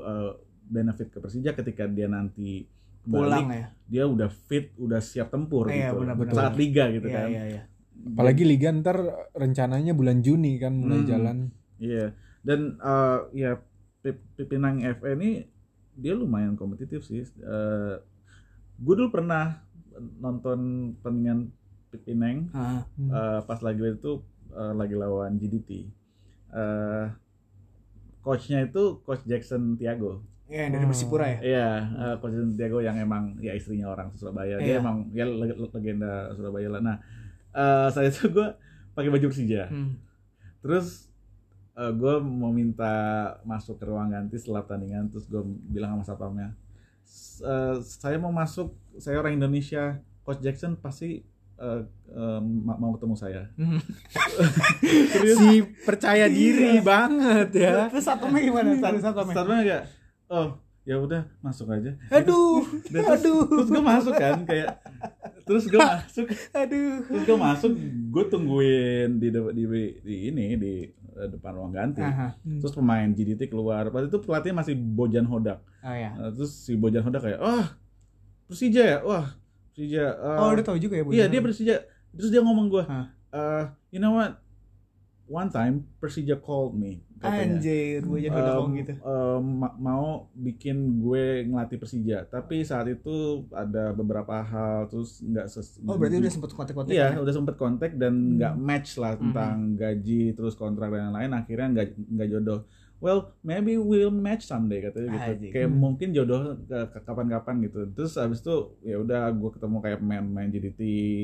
eh, 0.00 0.30
benefit 0.62 1.08
ke 1.10 1.18
Persija 1.18 1.52
ketika 1.52 1.84
dia 1.84 2.06
nanti 2.06 2.64
pulang 3.02 3.48
balik 3.48 3.48
ya 3.50 3.66
dia 3.88 4.04
udah 4.06 4.28
fit 4.28 4.76
udah 4.76 5.00
siap 5.00 5.28
tempur 5.28 5.66
Iya, 5.66 5.90
gitu 5.90 6.04
benar-benar. 6.04 6.34
saat 6.36 6.54
liga 6.54 6.84
gitu 6.90 7.08
iya 7.08 7.16
kan 7.16 7.28
iya 7.28 7.42
iya 7.48 7.62
apalagi 8.06 8.44
liga 8.44 8.68
ntar 8.70 8.96
rencananya 9.32 9.92
bulan 9.92 10.20
Juni 10.20 10.56
kan 10.56 10.72
mulai 10.74 11.00
Hmm. 11.00 11.08
jalan 11.08 11.36
Iya, 11.80 12.12
dan 12.40 12.76
eh, 12.76 13.18
ya 13.34 13.50
Pi- 13.98 14.12
Pi- 14.30 14.46
Pinang 14.46 14.78
FA 14.92 15.12
ini 15.12 15.48
dia 15.94 16.12
lumayan 16.12 16.54
kompetitif 16.54 17.02
sih. 17.02 17.24
Eh 17.24 17.94
gue 18.76 18.94
dulu 18.94 19.10
pernah 19.10 19.60
nonton 20.16 20.58
pertandingan 20.96 21.48
Pi- 21.88 22.00
Pinang 22.02 22.48
Ah, 22.52 22.84
Hmm. 22.94 23.08
eh, 23.08 23.40
pas 23.42 23.58
lagi 23.58 23.80
itu 23.82 24.20
eh, 24.50 24.74
lagi 24.74 24.94
lawan 24.94 25.34
GDT. 25.34 25.70
Eh 26.50 27.06
coachnya 28.20 28.62
itu 28.62 29.00
Coach 29.00 29.24
Jackson 29.24 29.74
Tiago. 29.74 30.20
iya 30.44 30.66
yang 30.66 30.74
dari 30.74 30.82
Oh. 30.82 30.90
Persipura 30.90 31.26
ya 31.26 31.38
Iya, 31.40 31.68
eh, 31.94 32.14
Coach 32.18 32.34
Jackson 32.34 32.54
Tiago 32.54 32.78
yang 32.80 32.96
emang 32.96 33.38
ya 33.38 33.52
istrinya 33.52 33.86
orang 33.88 34.10
Surabaya. 34.12 34.58
Dia 34.58 34.76
Iya. 34.76 34.78
emang 34.78 34.96
ya 35.10 35.24
leg- 35.24 35.56
legenda 35.56 36.12
Surabaya 36.34 36.68
lah. 36.68 36.80
Nah, 36.82 36.96
eh 37.50 37.86
saya 37.88 38.08
itu 38.08 38.26
gue 38.28 38.48
pakai 38.90 39.08
baju 39.08 39.26
Persija. 39.26 39.68
Hmm. 39.68 39.94
Terus 40.60 41.06
gue 41.90 42.14
mau 42.18 42.50
minta 42.50 42.92
masuk 43.42 43.74
ke 43.74 43.84
ruang 43.84 44.08
ganti 44.08 44.36
setelah 44.36 44.60
pertandingan 44.60 45.08
terus 45.08 45.24
gue 45.24 45.40
bilang 45.66 45.94
sama 45.94 46.04
satpamnya 46.04 46.48
"S- 47.02 47.40
eh, 47.40 47.76
saya 47.80 48.16
mau 48.16 48.30
masuk 48.30 48.70
saya 48.94 49.16
orang 49.16 49.34
Indonesia 49.34 49.96
coach 50.20 50.40
Jackson 50.40 50.74
pasti 50.74 51.24
eh, 51.56 51.80
eh, 52.10 52.40
ma- 52.40 52.76
mau 52.76 52.92
ketemu 52.92 53.14
saya. 53.14 53.42
Hmm. 53.54 53.76
si 55.36 55.50
percaya 55.82 56.24
diri 56.26 56.76
Iya. 56.76 56.82
banget 56.82 57.48
ya. 57.54 57.72
Terus 57.88 58.04
satpamnya 58.04 58.40
gimana? 58.42 58.68
Status 58.74 59.02
satpamnya? 59.02 59.34
Satpamnya 59.34 59.64
kayak 59.64 59.84
oh 60.28 60.48
ya 60.82 60.96
udah 60.96 61.22
masuk 61.40 61.68
aja. 61.70 61.92
Aduh 62.10 62.64
Dan 62.88 63.04
terus, 63.04 63.20
aduh. 63.20 63.40
terus 63.46 63.68
gue 63.68 63.84
masuk 63.84 64.14
kan 64.14 64.38
kayak 64.42 64.68
terus 65.44 65.64
gue 65.66 65.76
masuk. 65.78 66.26
Aduh. 66.62 66.94
Terus 67.04 67.22
gue 67.24 67.38
masuk 67.38 67.72
gue 68.08 68.24
tungguin 68.26 69.10
di, 69.16 69.28
di, 69.28 69.64
di 70.00 70.16
ini 70.30 70.46
di 70.56 70.74
eh, 70.86 70.99
depan 71.28 71.52
ruang 71.52 71.70
ganti 71.70 72.00
Aha. 72.00 72.34
terus 72.58 72.70
pemain 72.70 73.06
GDT 73.06 73.46
keluar 73.46 73.86
waktu 73.86 74.06
itu 74.06 74.18
pelatihnya 74.18 74.56
masih 74.56 74.74
Bojan 74.74 75.24
Hodak 75.24 75.60
oh 75.80 75.94
ya 75.94 76.10
Nah, 76.12 76.30
terus 76.30 76.52
si 76.54 76.74
Bojan 76.74 77.02
Hodak 77.02 77.22
kayak, 77.22 77.38
wah 77.38 77.66
Persija 78.46 78.82
ya, 78.82 78.98
wah 79.00 79.26
Persija. 79.70 80.04
eh, 80.10 80.38
oh 80.38 80.48
udah 80.50 80.64
tahu 80.64 80.76
juga 80.76 80.94
ya 80.94 81.02
Bu 81.02 81.10
iya 81.10 81.24
dia 81.26 81.40
Persija. 81.40 81.76
Terus 82.10 82.28
dia 82.28 82.42
ngomong 82.42 82.66
gue, 82.66 82.82
Hah. 82.82 83.06
eh 83.30 83.64
you 83.90 83.98
know 83.98 84.14
what? 84.14 84.42
One 85.24 85.46
time 85.46 85.86
Persija 85.96 86.34
called 86.36 86.74
me. 86.74 87.06
Katanya. 87.20 87.60
anjir 87.60 88.00
gue 88.00 88.18
jadi 88.18 88.32
udah 88.32 88.54
ngomong 88.56 88.74
gitu 88.74 88.92
ma- 89.38 89.76
mau 89.76 90.04
bikin 90.32 90.76
gue 90.98 91.44
ngelatih 91.44 91.76
Persija, 91.76 92.24
tapi 92.26 92.64
saat 92.64 92.88
itu 92.88 93.12
ada 93.52 93.92
beberapa 93.92 94.40
hal 94.40 94.88
terus 94.88 95.20
nggak 95.20 95.46
ses. 95.46 95.76
oh 95.82 95.94
berarti 95.94 96.16
udah 96.16 96.32
sempet 96.32 96.50
kontak-kontak 96.50 96.90
Iya, 96.90 97.06
ya? 97.12 97.20
udah 97.20 97.34
sempet 97.34 97.54
kontak 97.54 97.90
dan 97.94 98.14
nggak 98.36 98.54
match 98.56 98.96
lah 98.96 99.12
Mhm. 99.12 99.20
tentang 99.20 99.54
gaji 99.76 100.22
terus 100.32 100.54
kontrak 100.54 100.88
dan 100.88 101.12
lain-lain. 101.12 101.32
Akhirnya 101.34 101.66
nggak 101.70 101.86
nggak 102.08 102.28
jodoh. 102.30 102.60
Well, 103.00 103.32
maybe 103.40 103.74
we'll 103.74 104.12
match 104.12 104.44
someday 104.44 104.84
katanya 104.84 105.08
gitu. 105.10 105.30
Anjing. 105.32 105.50
Kayak 105.50 105.68
Hmm. 105.68 105.80
mungkin 105.80 106.08
jodoh 106.12 106.40
kapan-kapan 107.00 107.64
gitu. 107.64 107.88
Terus 107.90 108.12
abis 108.14 108.38
itu 108.38 108.56
ya 108.82 108.96
udah 108.96 109.32
gue 109.32 109.50
ketemu 109.50 109.76
kayak 109.80 109.98
pemain-pemain 109.98 110.48
GDT, 110.48 110.80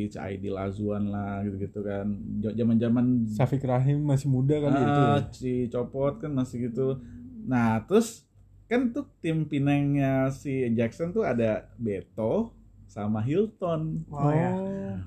CID 0.09 0.49
Lazuan 0.49 1.05
lah 1.07 1.45
gitu-gitu 1.45 1.81
kan. 1.81 2.09
Ja- 2.41 2.57
Zaman-zaman 2.57 3.29
Safik 3.29 3.61
Rahim 3.63 4.01
masih 4.03 4.27
muda 4.27 4.57
kali 4.57 4.73
itu 4.75 4.89
ya. 4.99 5.13
ah, 5.13 5.21
si 5.31 5.53
Copot 5.69 6.17
kan 6.17 6.33
masih 6.33 6.67
gitu. 6.67 6.97
Nah, 7.45 7.85
terus 7.85 8.25
kan 8.67 8.91
tuh 8.91 9.07
tim 9.21 9.45
Pinangnya 9.45 10.33
si 10.33 10.65
Jackson 10.73 11.13
tuh 11.13 11.23
ada 11.23 11.69
Beto 11.77 12.57
sama 12.87 13.21
Hilton. 13.21 14.01
oh 14.09 14.33
ya 14.33 14.51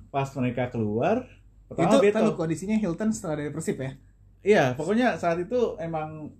Pas 0.08 0.30
mereka 0.34 0.70
keluar, 0.70 1.26
itu 1.68 1.98
Beto. 1.98 2.14
tadi 2.14 2.30
kondisinya 2.32 2.78
Hilton 2.78 3.10
setelah 3.10 3.36
dari 3.36 3.50
Persib 3.50 3.76
ya 3.76 3.92
Iya, 4.40 4.64
pokoknya 4.72 5.18
saat 5.18 5.36
itu 5.38 5.76
emang 5.78 6.32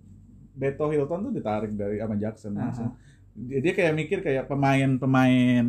Beto 0.52 0.88
Hilton 0.88 1.26
tuh 1.26 1.32
ditarik 1.32 1.72
dari 1.72 1.96
sama 1.96 2.14
Jackson 2.14 2.52
Aha. 2.54 2.60
langsung. 2.64 2.90
Dia, 3.32 3.58
dia 3.58 3.72
kayak 3.72 3.94
mikir 3.94 4.18
kayak 4.20 4.46
pemain-pemain 4.46 5.66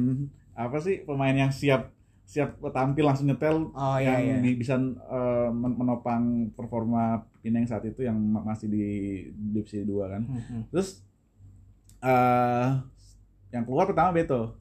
apa 0.52 0.78
sih 0.78 1.02
pemain 1.02 1.32
yang 1.32 1.50
siap 1.50 1.94
siap 2.22 2.56
tampil 2.72 3.04
langsung 3.04 3.28
nyetel 3.28 3.70
oh 3.70 3.98
iya 3.98 4.18
iya 4.18 4.36
yang 4.36 4.42
bi- 4.42 4.56
bisa 4.56 4.76
men- 5.52 5.78
menopang 5.78 6.24
performa 6.52 7.22
Pineng 7.42 7.66
saat 7.66 7.82
itu 7.84 8.02
yang 8.02 8.14
ma- 8.16 8.46
masih 8.46 8.68
di 8.68 8.86
divisi 9.34 9.82
2 9.82 10.06
kan. 10.08 10.22
Mhm. 10.22 10.62
Terus 10.70 11.02
eh 12.00 12.70
yang 13.52 13.64
keluar 13.64 13.86
pertama 13.86 14.10
Beto. 14.12 14.58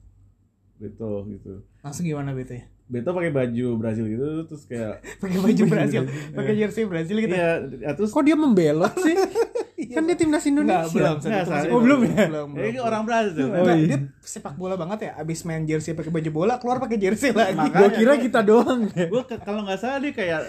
Beto 0.77 1.29
gitu. 1.29 1.61
langsung 1.79 2.05
gimana 2.05 2.33
BT 2.33 2.51
ya 2.51 2.65
Beto 2.89 3.13
pakai 3.13 3.29
baju 3.29 3.67
Brazil 3.77 4.09
gitu 4.09 4.49
terus 4.49 4.65
kayak 4.65 5.05
pakai 5.21 5.37
baju 5.37 5.63
Brazil 5.69 6.01
pakai 6.37 6.53
jersey 6.57 6.89
Brazil 6.89 7.21
gitu 7.21 7.31
iya 7.31 7.61
ya, 7.79 7.93
terus 7.93 8.09
Kok 8.09 8.25
dia 8.25 8.33
membelot 8.33 8.89
sih? 8.97 9.13
kan 9.91 10.03
dia 10.03 10.15
timnas 10.15 10.43
Indonesia. 10.43 10.87
belum. 10.87 11.15
Nggak, 11.17 11.43
masih 11.43 11.61
itu. 11.61 11.69
Oh, 11.69 11.79
belum 11.79 11.99
ya? 12.03 12.25
Belum, 12.25 12.49
ini 12.53 12.61
belum. 12.71 12.83
orang 12.83 13.01
Brazil. 13.03 13.47
Oh, 13.47 13.65
iya. 13.65 13.85
dia 13.85 13.97
sepak 14.19 14.53
bola 14.53 14.75
banget 14.75 14.99
ya. 15.03 15.11
Abis 15.15 15.39
main 15.41 15.63
jersey 15.63 15.91
pakai 15.91 16.09
baju 16.09 16.29
bola, 16.31 16.53
keluar 16.55 16.77
pakai 16.77 16.97
jersey 16.97 17.29
lagi. 17.31 17.53
Makanya 17.53 17.77
Gua 17.77 17.89
kira 17.91 18.13
kita 18.17 18.39
doang 18.41 18.81
ya. 18.87 19.05
gue 19.05 19.21
kalau 19.37 19.61
nggak 19.61 19.77
salah 19.77 19.99
dia 19.99 20.11
kayak 20.11 20.39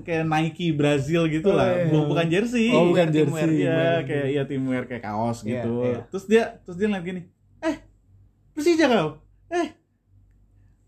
kayak 0.00 0.24
Nike 0.24 0.70
Brazil 0.70 1.24
gitu 1.26 1.46
Oh, 1.46 1.54
lah 1.54 1.68
iya. 1.70 1.86
Bu- 1.86 2.06
bukan 2.06 2.26
jersey 2.26 2.68
Oh, 2.70 2.86
bukan 2.86 3.06
Iya, 3.06 3.14
jersey. 3.16 3.36
Iya 3.36 3.46
teamwear. 3.46 4.00
kayak 4.02 4.26
iya 4.28 4.42
teamwear 4.44 4.82
kayak 4.84 5.02
kaos 5.02 5.38
Iya, 5.40 5.50
gitu 5.58 5.72
iya. 5.82 5.98
terus 6.06 6.24
dia 6.26 6.42
terus 6.60 6.76
dia 6.76 6.86
ngeliat 6.86 7.04
gini 7.04 7.20
eh 7.60 7.76
Persija 8.50 8.86
kau 8.86 9.08
eh 9.48 9.68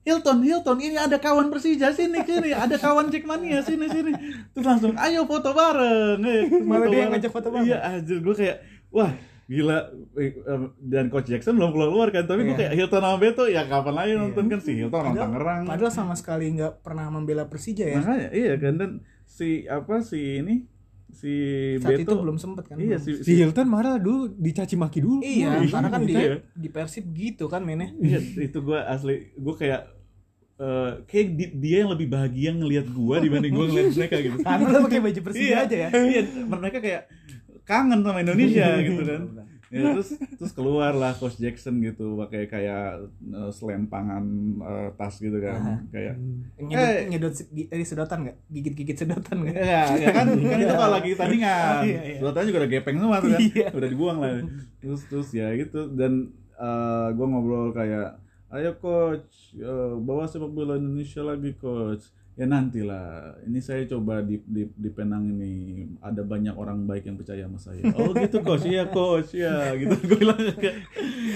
Hilton 0.02 0.38
Hilton 0.40 0.78
ini 0.78 0.96
ada 0.96 1.16
kawan 1.16 1.46
Persija 1.46 1.90
sini 1.90 2.20
sini 2.20 2.50
ada 2.50 2.74
kawan 2.74 3.06
Jackmania 3.06 3.60
sini 3.60 3.86
sini 3.86 4.10
terus 4.50 4.66
langsung 4.66 4.94
ayo 4.94 5.22
foto 5.24 5.50
bareng 5.50 6.18
eh, 6.20 6.42
Malah 6.66 6.86
dia 6.86 7.00
yang 7.00 7.10
ngajak 7.12 7.30
foto 7.30 7.48
bareng. 7.48 7.64
iya 7.64 7.78
anjir 7.80 8.18
gue 8.18 8.34
kayak 8.34 8.56
wah 8.88 9.14
gila 9.44 9.78
Eh, 10.12 10.32
dan 10.78 11.06
coach 11.06 11.26
Jackson 11.26 11.54
belum 11.54 11.70
keluar 11.70 11.88
keluar 11.88 12.08
kan 12.10 12.24
tapi 12.24 12.42
gue 12.42 12.50
Iya. 12.50 12.60
kayak 12.60 12.72
Hilton 12.74 13.00
sama 13.00 13.16
Beto 13.16 13.44
ya 13.46 13.62
kapan 13.64 13.94
lagi 13.94 14.10
Iya. 14.10 14.20
nonton 14.20 14.44
kan 14.46 14.60
si 14.60 14.72
Hilton 14.74 14.98
orang 15.00 15.14
Tangerang 15.14 15.62
Padahal 15.64 15.92
sama 15.92 16.14
sekali 16.14 16.46
nggak 16.52 16.72
pernah 16.80 17.06
membela 17.06 17.44
Persija 17.44 17.84
ya. 17.84 17.96
makanya 17.96 18.28
iya 18.32 18.54
kan 18.56 18.74
dan 18.74 18.90
si 19.24 19.64
apa 19.64 20.00
si 20.00 20.18
ini 20.38 20.66
si 21.12 21.32
Saat 21.76 22.00
itu 22.00 22.08
Beto 22.08 22.24
belum 22.24 22.36
sempet 22.36 22.64
kan. 22.66 22.76
iya 22.76 22.96
belum. 22.96 23.20
si, 23.20 23.22
Si 23.22 23.32
Hilton 23.36 23.68
marah 23.68 23.96
dulu 23.96 24.32
dicaci 24.32 24.74
maki 24.74 24.98
dulu. 24.98 25.20
Iya, 25.20 25.60
Iya, 25.60 25.68
karena 25.68 25.88
kan 25.88 26.00
iya. 26.02 26.08
dia 26.08 26.20
di 26.52 26.68
Persib 26.68 27.04
gitu 27.12 27.44
kan 27.46 27.60
mainnya. 27.60 27.92
Iya, 27.94 28.18
itu 28.42 28.58
gue 28.58 28.78
asli 28.78 29.30
gue 29.32 29.54
kayak 29.54 29.80
eh, 30.56 30.92
kayak 31.04 31.26
di- 31.32 31.54
dia 31.58 31.76
yang 31.82 31.92
lebih 31.92 32.08
bahagia 32.08 32.50
ngelihat 32.52 32.86
gue 32.86 33.16
dibanding 33.20 33.52
gue 33.52 33.66
ngelihat 33.66 33.88
mereka 33.94 34.16
gitu. 34.18 34.36
Karena 34.40 34.66
lo 34.66 34.78
pakai 34.82 35.00
baju 35.00 35.20
Persija 35.22 35.44
iya, 35.44 35.56
aja 35.62 35.76
ya. 35.76 35.88
Iya, 35.92 36.20
mereka 36.44 36.78
kayak 36.78 37.02
kangen 37.62 38.00
sama 38.00 38.18
Indonesia 38.18 38.66
gitu 38.80 39.02
kan. 39.02 39.22
Ya, 39.72 39.88
terus 39.90 40.10
terus 40.36 40.52
keluar 40.52 40.92
lah 40.92 41.10
Coach 41.12 41.36
Jackson 41.36 41.80
gitu 41.80 42.12
pakai 42.14 42.44
kayak 42.44 43.08
eh, 43.08 43.50
selempangan 43.50 44.20
eh, 44.60 44.88
tas 44.94 45.16
gitu 45.16 45.32
kan. 45.38 45.80
Kayak 45.88 46.20
Nyedot, 46.54 46.84
Eh. 46.84 47.00
nyedot 47.08 47.32
gi- 47.32 47.66
eh, 47.66 47.80
sedotan 47.82 48.18
nggak? 48.22 48.36
Gigit-gigit 48.46 48.96
sedotan 48.98 49.36
nggak? 49.40 49.56
Ya, 49.56 49.82
ya 49.90 50.08
kan, 50.12 50.26
kan 50.52 50.58
itu 50.58 50.74
kalau 50.74 50.92
lagi 50.92 51.10
tandingan. 51.14 51.72
Oh, 51.74 51.82
iya, 51.82 52.00
iya. 52.04 52.16
Sedotannya 52.18 52.46
juga 52.46 52.58
udah 52.60 52.70
gepeng 52.70 52.96
semua 52.96 53.16
tuh 53.16 53.30
kan. 53.30 53.40
Iya. 53.42 53.68
Udah 53.72 53.88
dibuang 53.88 54.18
lah. 54.18 54.30
Terus 54.78 55.00
terus 55.06 55.28
ya 55.32 55.48
gitu 55.52 55.80
dan 55.90 56.12
eh 56.54 57.08
gua 57.10 57.26
ngobrol 57.26 57.72
kayak 57.72 58.20
ayo 58.52 58.76
coach 58.76 59.56
eh, 59.56 59.92
bawa 59.98 60.28
sepak 60.28 60.46
bola 60.48 60.76
Indonesia 60.76 61.24
lagi 61.24 61.56
coach 61.56 62.12
ya 62.32 62.48
nantilah. 62.48 63.36
Ini 63.44 63.58
saya 63.60 63.84
coba 63.84 64.24
di, 64.24 64.40
di 64.48 64.64
di 64.64 64.88
Penang 64.88 65.36
ini 65.36 65.84
ada 66.00 66.24
banyak 66.24 66.56
orang 66.56 66.88
baik 66.88 67.04
yang 67.04 67.20
percaya 67.20 67.44
sama 67.44 67.60
saya. 67.60 67.84
Oh 67.92 68.16
gitu 68.16 68.40
coach. 68.40 68.64
Iya 68.64 68.88
coach. 68.88 69.36
Ya 69.36 69.76
gitu. 69.76 69.92
Gue 70.08 70.18
bilang 70.24 70.40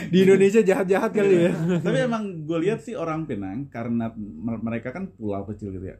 Di 0.08 0.18
Indonesia 0.24 0.64
jahat-jahat 0.64 1.12
kali 1.12 1.50
ya. 1.50 1.52
tapi 1.84 1.98
emang 2.00 2.48
gue 2.48 2.58
lihat 2.64 2.80
sih 2.80 2.96
orang 2.96 3.28
Penang 3.28 3.68
karena 3.68 4.08
mer- 4.16 4.62
mereka 4.64 4.94
kan 4.94 5.10
pulau 5.12 5.44
kecil 5.44 5.74
gitu 5.76 5.92
ya. 5.92 5.96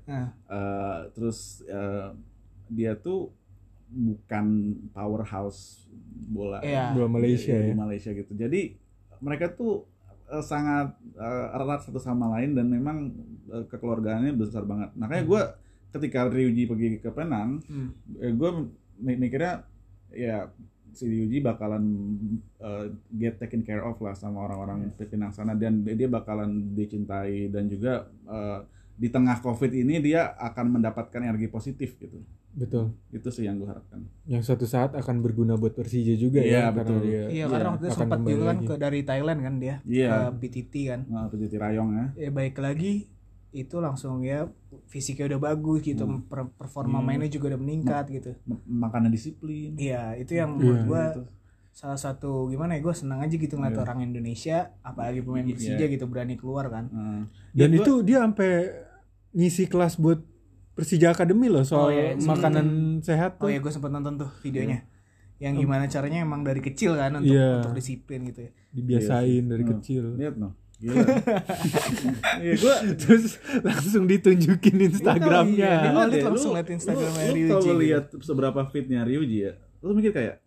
Eh, 0.48 0.98
terus 1.12 1.60
eh, 1.68 2.08
dia 2.72 2.96
tuh 2.96 3.28
bukan 3.92 4.74
powerhouse 4.96 5.86
bola. 6.32 6.64
Bola 6.96 7.08
Malaysia 7.08 7.52
di 7.52 7.70
ya. 7.70 7.76
Malaysia 7.76 8.10
gitu. 8.16 8.32
Jadi 8.32 8.74
mereka 9.20 9.52
tuh 9.52 9.84
eh, 10.32 10.44
sangat 10.44 10.96
eh, 11.16 11.46
erat 11.54 11.80
satu 11.82 11.98
sama 12.02 12.38
lain 12.38 12.54
dan 12.54 12.66
memang 12.66 13.10
eh, 13.52 13.64
kekeluargaannya 13.70 14.32
besar 14.34 14.66
banget. 14.66 14.90
Makanya 14.98 15.24
gue 15.24 15.42
ketika 15.96 16.28
Ryuji 16.28 16.68
pergi 16.68 16.88
ke 17.00 17.10
Penang 17.14 17.64
hmm. 17.64 18.20
eh, 18.20 18.32
gue 18.32 18.50
mikirnya 19.00 19.64
ya 20.12 20.48
si 20.96 21.04
Ryuji 21.08 21.44
bakalan 21.44 21.84
eh, 22.60 22.86
get 23.16 23.40
taken 23.40 23.64
care 23.64 23.84
of 23.84 23.96
lah 24.00 24.16
sama 24.16 24.44
orang-orang 24.48 24.92
Penang 24.96 25.32
sana 25.32 25.56
dan 25.56 25.84
dia 25.84 26.08
bakalan 26.08 26.72
dicintai 26.76 27.48
dan 27.52 27.68
juga 27.68 28.08
eh, 28.28 28.60
di 28.96 29.08
tengah 29.08 29.38
covid 29.38 29.70
ini 29.70 30.00
dia 30.00 30.32
akan 30.34 30.72
mendapatkan 30.74 31.20
energi 31.20 31.46
positif 31.46 31.96
gitu 31.96 32.16
Betul. 32.50 32.96
itu 33.10 33.28
sih 33.28 33.44
yang 33.44 33.56
gue 33.56 33.68
harapkan 33.68 34.00
Yang 34.24 34.42
suatu 34.46 34.64
saat 34.64 34.92
akan 34.92 35.20
berguna 35.20 35.54
buat 35.54 35.72
Persija 35.72 36.16
juga 36.16 36.40
Iya, 36.40 36.48
ya. 36.48 36.60
karena 36.66 36.76
betul. 36.78 36.98
dia- 37.02 37.12
Iya, 37.12 37.24
Iya, 37.28 37.44
karena 37.46 37.68
waktu 37.70 37.82
itu 37.82 37.90
akan 37.90 38.00
sempat 38.00 38.18
juga 38.22 38.32
kan 38.42 38.48
lagi. 38.50 38.64
ke 38.64 38.74
dari 38.78 39.00
Thailand 39.02 39.38
kan 39.38 39.54
dia 39.56 39.74
Iya. 39.82 40.08
ke 40.08 40.16
PTT 40.40 40.74
kan. 40.86 41.00
nah, 41.06 41.24
pencuci 41.26 41.56
rayong 41.56 41.90
ya 41.92 42.04
Ya 42.18 42.30
baik 42.30 42.56
lagi 42.56 42.92
itu 43.52 43.76
langsung 43.78 44.20
ya 44.22 44.48
fisiknya 44.86 45.28
udah 45.30 45.40
bagus 45.42 45.80
gitu, 45.82 46.04
Hmm. 46.04 46.24
per- 46.24 46.48
performa 46.50 46.98
Iya. 46.98 47.06
mainnya 47.06 47.28
juga 47.30 47.46
udah 47.50 47.58
meningkat 47.58 48.04
gitu. 48.10 48.30
M- 48.42 48.60
makanan 48.66 49.08
disiplin 49.08 49.72
Iya, 49.74 50.12
itu 50.14 50.32
yang 50.34 50.50
Iya. 50.50 50.56
menurut 50.56 50.80
gua 50.86 51.04
Gitu. 51.10 51.22
salah 51.70 51.96
satu 51.98 52.48
gimana 52.48 52.72
ya 52.72 52.80
gue 52.80 52.94
senang 52.94 53.20
aja 53.20 53.32
gitu 53.34 53.52
ngeliat 53.54 53.72
Iya. 53.74 53.82
orang 53.82 53.98
Indonesia 54.02 54.56
apalagi 54.80 55.20
pemain 55.20 55.44
Iya. 55.44 55.52
Persija 55.52 55.84
gitu 55.86 56.04
berani 56.06 56.34
keluar 56.34 56.68
kan. 56.68 56.88
Nah, 56.88 57.28
Dan 57.50 57.68
ya 57.68 57.74
gua- 57.74 57.84
itu 57.84 57.92
dia 58.02 58.18
sampai 58.18 58.50
ngisi 59.36 59.66
kelas 59.66 59.96
buat 59.96 60.24
Persija 60.72 61.08
Academy 61.10 61.46
loh 61.46 61.60
soal 61.62 61.82
Oh, 61.82 61.90
iya, 61.90 62.12
sempet. 62.14 62.24
makanan 62.26 62.66
sehat 63.00 63.36
Oh 63.36 63.40
tuh. 63.42 63.48
ya 63.48 63.58
gue 63.58 63.68
sempet 63.70 63.90
nonton 63.90 64.16
tuh 64.16 64.30
videonya. 64.40 64.84
Yang 65.36 65.54
gimana 65.62 65.84
caranya 65.86 66.20
emang 66.22 66.40
dari 66.40 66.58
kecil 66.58 66.92
kan 66.94 67.12
untuk 67.14 67.28
Iya. 67.30 67.60
untuk 67.60 67.72
disiplin 67.74 68.24
gitu 68.24 68.40
ya. 68.42 68.50
Dibiasain 68.70 69.44
dari 69.44 69.62
Hmm. 69.62 69.72
kecil. 69.74 70.04
lihat 70.16 70.34
no 70.34 70.52
gila 70.76 71.00
Iya, 72.36 72.52
gua 72.58 72.74
Terus 72.94 73.24
langsung 73.60 74.04
ditunjukin 74.04 74.76
Instagramnya. 74.86 75.72
Iya, 75.88 76.08
dia 76.10 76.22
langsung 76.22 76.52
liat 76.52 76.68
Instagramnya 76.68 77.22
lu- 77.22 77.28
lu 77.30 77.36
Ryuji 77.38 77.48
kalau 77.50 77.64
gitu. 77.66 77.80
lihat 77.82 78.04
seberapa 78.18 78.60
fitnya 78.66 79.00
Ryuji 79.02 79.38
ya 79.42 79.52
lu 79.78 79.92
mikir 79.92 80.10
kayak 80.10 80.40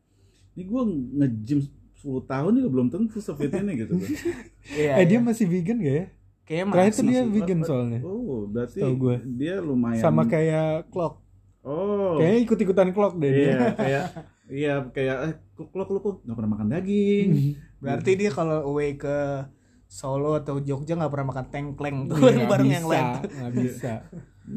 ini 0.54 0.64
gue 0.66 0.82
nge-gym 1.16 1.60
10 1.96 2.22
tahun 2.26 2.52
juga 2.54 2.70
belum 2.70 2.88
tentu 2.88 3.18
sefit 3.18 3.50
ini 3.52 3.72
gitu 3.76 3.94
tuh. 3.94 4.10
Iya, 4.76 4.92
eh 4.96 5.06
dia 5.06 5.16
iya. 5.16 5.20
masih 5.20 5.46
vegan 5.46 5.78
gak 5.78 5.96
ya? 5.96 6.06
Kayaknya 6.50 6.66
Terakhir 6.68 6.90
tuh 6.90 6.98
masih 6.98 7.06
dia 7.06 7.22
sih. 7.22 7.30
vegan 7.32 7.60
soalnya. 7.62 8.00
oh 8.02 8.42
berarti 8.44 8.80
gua. 8.92 9.16
dia 9.24 9.56
lumayan 9.60 10.02
Sama 10.02 10.24
kayak 10.26 10.90
Clock. 10.90 11.22
oh 11.62 12.18
Kayaknya 12.18 12.40
ikut-ikutan 12.42 12.90
Clock 12.90 13.14
deh 13.16 13.30
dia. 13.30 13.46
iya 13.46 13.58
kayak 13.80 14.06
iya 14.50 14.74
kayak 14.90 15.18
eh 15.24 15.34
kok 15.56 15.70
lo 15.70 15.84
kok 15.86 16.16
nggak 16.20 16.36
pernah 16.36 16.52
makan 16.52 16.68
daging 16.68 17.30
Berarti 17.80 18.12
dia 18.16 18.30
kalau 18.30 18.66
away 18.68 18.94
ke 18.96 19.46
Solo 19.86 20.36
atau 20.36 20.58
Jogja 20.58 20.94
nggak 20.94 21.10
pernah 21.10 21.28
makan 21.30 21.46
tengkleng 21.48 21.98
tuh 22.06 22.18
Iya, 22.20 22.46
bareng 22.52 22.66
yang 22.68 22.84
bisa, 22.84 22.92
lain. 22.92 23.08
nggak 23.32 23.54
bisa. 23.56 23.94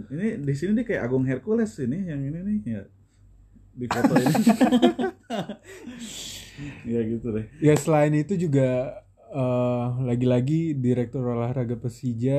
ini 0.09 0.28
di 0.40 0.55
sini 0.55 0.70
dia 0.74 0.85
kayak 0.87 1.02
Agung 1.02 1.24
Hercules 1.24 1.72
ini 1.78 2.05
yang 2.05 2.20
ini 2.20 2.38
nih 2.40 2.59
ya 2.66 2.83
di 3.70 3.87
foto 3.87 4.12
ini 4.14 4.35
ya 6.85 7.00
gitu 7.02 7.26
deh 7.31 7.46
Ya 7.59 7.74
selain 7.74 8.12
itu 8.14 8.37
juga 8.38 9.00
eh, 9.33 9.87
lagi-lagi 10.05 10.61
direktur 10.75 11.25
olahraga 11.27 11.75
Persija 11.75 12.38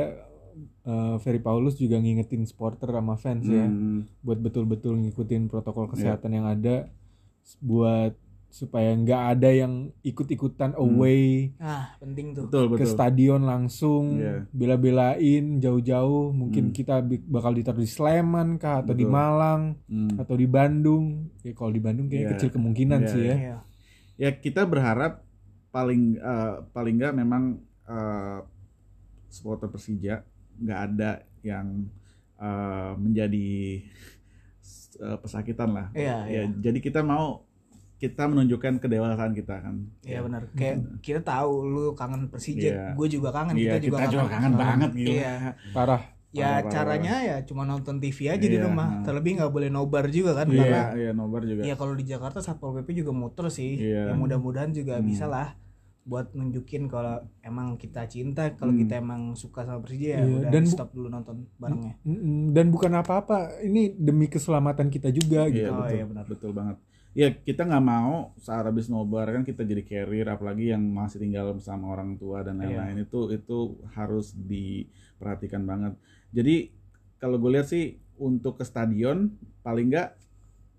eh, 0.84 1.16
Ferry 1.18 1.40
Paulus 1.40 1.76
juga 1.76 1.98
ngingetin 1.98 2.46
supporter 2.46 2.88
sama 2.88 3.16
fans 3.16 3.44
ya 3.44 3.66
Hmm, 3.66 4.06
buat 4.20 4.38
betul-betul 4.38 4.96
ngikutin 5.00 5.48
protokol 5.48 5.86
Iya. 5.86 5.92
kesehatan 6.14 6.32
yang 6.32 6.46
ada 6.46 6.88
buat 7.60 8.14
supaya 8.48 8.94
nggak 8.94 9.22
ada 9.34 9.50
yang 9.50 9.74
ikut-ikutan 10.02 10.78
away 10.78 11.50
Ah, 11.58 11.98
penting 11.98 12.38
tuh. 12.38 12.46
betul 12.46 12.70
ke 12.70 12.78
betul 12.78 12.94
stadion 12.94 13.42
langsung 13.44 14.22
Iya. 14.22 14.46
bela-belain 14.54 15.58
jauh-jauh 15.58 16.30
mungkin 16.32 16.70
Hmm. 16.70 16.76
kita 16.76 17.02
bakal 17.26 17.52
ditaruh 17.52 17.82
di 17.82 17.90
Sleman 17.90 18.62
kah 18.62 18.86
atau 18.86 18.94
di 18.94 19.02
Betul. 19.02 19.10
Malang 19.12 19.62
Hmm. 19.90 20.22
atau 20.22 20.36
di 20.36 20.46
Bandung 20.46 21.06
ya 21.42 21.52
kalau 21.52 21.72
di 21.72 21.82
Bandung 21.82 22.06
kayaknya 22.06 22.28
Iya. 22.28 22.34
kecil 22.38 22.50
kemungkinan 22.52 23.02
Iya, 23.02 23.10
sih 23.10 23.24
ya 23.24 23.36
Iya. 23.36 23.58
ya 24.20 24.30
kita 24.38 24.62
berharap 24.64 25.26
paling 25.74 26.04
eh, 26.16 26.56
paling 26.70 26.96
nggak 26.96 27.14
memang 27.16 27.44
eh, 27.84 28.40
supporter 29.28 29.68
Persija 29.68 30.22
nggak 30.56 30.80
ada 30.88 31.12
yang 31.42 31.90
eh, 32.38 32.92
menjadi 32.96 33.82
eh, 35.00 35.18
pesakitan 35.18 35.70
lah 35.72 35.88
Iya, 35.92 36.18
ya 36.24 36.42
iya. 36.42 36.44
jadi 36.54 36.78
kita 36.78 37.02
mau 37.02 37.42
kita 37.98 38.28
menunjukkan 38.28 38.78
kedewasaan 38.78 39.32
kita 39.32 39.56
kan 39.60 39.76
Iya 40.04 40.20
benar. 40.22 40.44
Kayak 40.52 41.00
kita 41.00 41.24
tahu 41.24 41.52
lu 41.64 41.86
kangen 41.94 42.28
Persija, 42.28 42.60
Iya. 42.62 42.86
gue 42.94 43.08
juga 43.10 43.32
kangen, 43.32 43.56
iya 43.56 43.74
kita 43.74 43.78
juga 43.82 43.98
kita 43.98 44.12
juga 44.12 44.26
kangen 44.30 44.54
banget 44.54 44.90
gila 44.94 45.10
Iya. 45.10 45.34
parah 45.72 46.04
Ya 46.34 46.42
Parah, 46.42 46.58
parah, 46.60 46.72
caranya 46.98 47.16
ya 47.22 47.38
cuma 47.42 47.62
nonton 47.64 48.02
TV 48.02 48.26
aja 48.28 48.42
di 48.44 48.58
Iya, 48.58 48.66
rumah. 48.66 48.90
nah. 48.92 49.04
Terlebih 49.04 49.38
nggak 49.38 49.52
boleh 49.52 49.70
nobar 49.70 50.10
juga 50.10 50.34
kan 50.34 50.50
iya 50.50 50.60
karena 50.60 50.82
iya 50.96 51.12
nobar 51.14 51.42
juga 51.44 51.62
ya 51.62 51.74
kalau 51.74 51.94
di 51.94 52.04
Jakarta 52.04 52.42
Satpol 52.42 52.74
PP 52.76 53.00
juga 53.00 53.14
muter 53.14 53.48
sih. 53.48 53.78
Iya. 53.80 54.10
Ya 54.10 54.14
mudah-mudahan 54.14 54.70
juga 54.70 54.98
Hmm. 54.98 55.06
bisa 55.06 55.26
lah 55.26 55.54
buat 56.04 56.36
nunjukin 56.36 56.92
kalau 56.92 57.24
emang 57.40 57.80
kita 57.80 58.04
cinta, 58.12 58.52
kalau 58.60 58.76
Hmm. 58.76 58.82
kita 58.84 59.00
emang 59.00 59.40
suka 59.40 59.64
sama 59.64 59.80
Persija 59.80 60.04
Iya, 60.04 60.18
ya 60.20 60.26
udah 60.28 60.52
dan 60.52 60.64
stop 60.68 60.90
dulu 60.92 61.08
nonton 61.08 61.48
barengnya. 61.56 61.96
Mm-mm, 62.04 62.52
dan 62.52 62.66
bukan 62.68 62.92
apa-apa 62.92 63.64
ini 63.64 63.96
demi 63.96 64.28
keselamatan 64.28 64.92
kita 64.92 65.08
juga 65.10 65.48
gitu 65.48 65.64
Iya 65.64 65.72
Oh, 65.72 65.80
betul, 65.80 65.96
iya, 65.96 66.06
benar. 66.06 66.26
betul 66.28 66.52
banget. 66.52 66.78
Ya 67.14 67.30
kita 67.32 67.62
nggak 67.64 67.86
mau 67.86 68.34
saat 68.36 68.66
habis 68.66 68.90
nobar 68.90 69.32
kan 69.32 69.46
kita 69.46 69.64
jadi 69.64 69.80
carrier, 69.86 70.28
apalagi 70.28 70.76
yang 70.76 70.84
masih 70.84 71.24
tinggal 71.24 71.56
bersama 71.56 71.88
orang 71.88 72.20
tua 72.20 72.44
dan 72.44 72.60
Iya. 72.60 72.74
lain-lain 72.74 73.08
itu 73.08 73.20
itu 73.32 73.58
harus 73.96 74.36
diperhatikan 74.36 75.64
banget. 75.64 75.94
Jadi 76.36 76.74
kalau 77.16 77.40
gue 77.40 77.54
lihat 77.54 77.72
sih 77.72 77.96
untuk 78.20 78.60
ke 78.60 78.66
stadion 78.68 79.32
paling 79.64 79.88
nggak 79.88 80.10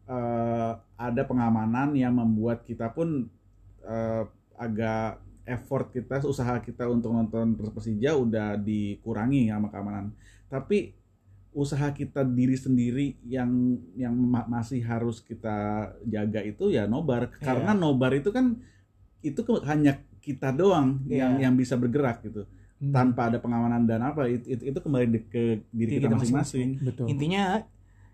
eh, 0.05 0.73
ada 1.01 1.23
pengamanan 1.25 1.97
yang 1.97 2.13
membuat 2.13 2.61
kita 2.61 2.93
pun 2.93 3.25
eh, 3.81 4.25
agak 4.57 5.19
effort 5.45 5.91
kita, 5.91 6.19
usaha 6.23 6.57
kita 6.59 6.87
untuk 6.87 7.11
nonton 7.11 7.53
Persija 7.55 8.15
udah 8.15 8.57
dikurangi 8.57 9.47
sama 9.47 9.69
keamanan. 9.69 10.11
Tapi 10.47 10.97
usaha 11.53 11.87
kita 11.89 12.25
diri 12.25 12.55
sendiri 12.55 13.07
yang 13.23 13.47
yang 13.95 14.11
ma- 14.11 14.49
masih 14.49 14.83
harus 14.83 15.21
kita 15.21 15.55
jaga 16.03 16.43
itu 16.43 16.67
ya 16.69 16.83
nobar 16.85 17.31
karena 17.37 17.71
nobar 17.73 18.11
itu 18.13 18.29
kan 18.29 18.59
itu 19.21 19.39
ke- 19.39 19.63
hanya 19.63 19.97
kita 20.19 20.51
doang 20.51 20.99
yang 21.07 21.39
Iya. 21.39 21.47
yang 21.47 21.55
bisa 21.55 21.75
bergerak 21.75 22.21
gitu 22.23 22.43
Hmm, 22.75 22.91
tanpa 22.91 23.31
ada 23.31 23.39
pengamanan 23.39 23.85
dan 23.85 24.03
apa 24.03 24.27
itu 24.27 24.51
itu, 24.51 24.63
itu 24.67 24.79
kembali 24.81 25.07
di- 25.09 25.25
ke 25.25 25.43
diri 25.71 25.91
Diri 25.95 26.03
kita 26.03 26.17
masing-masing 26.17 26.69
Intinya 27.07 27.63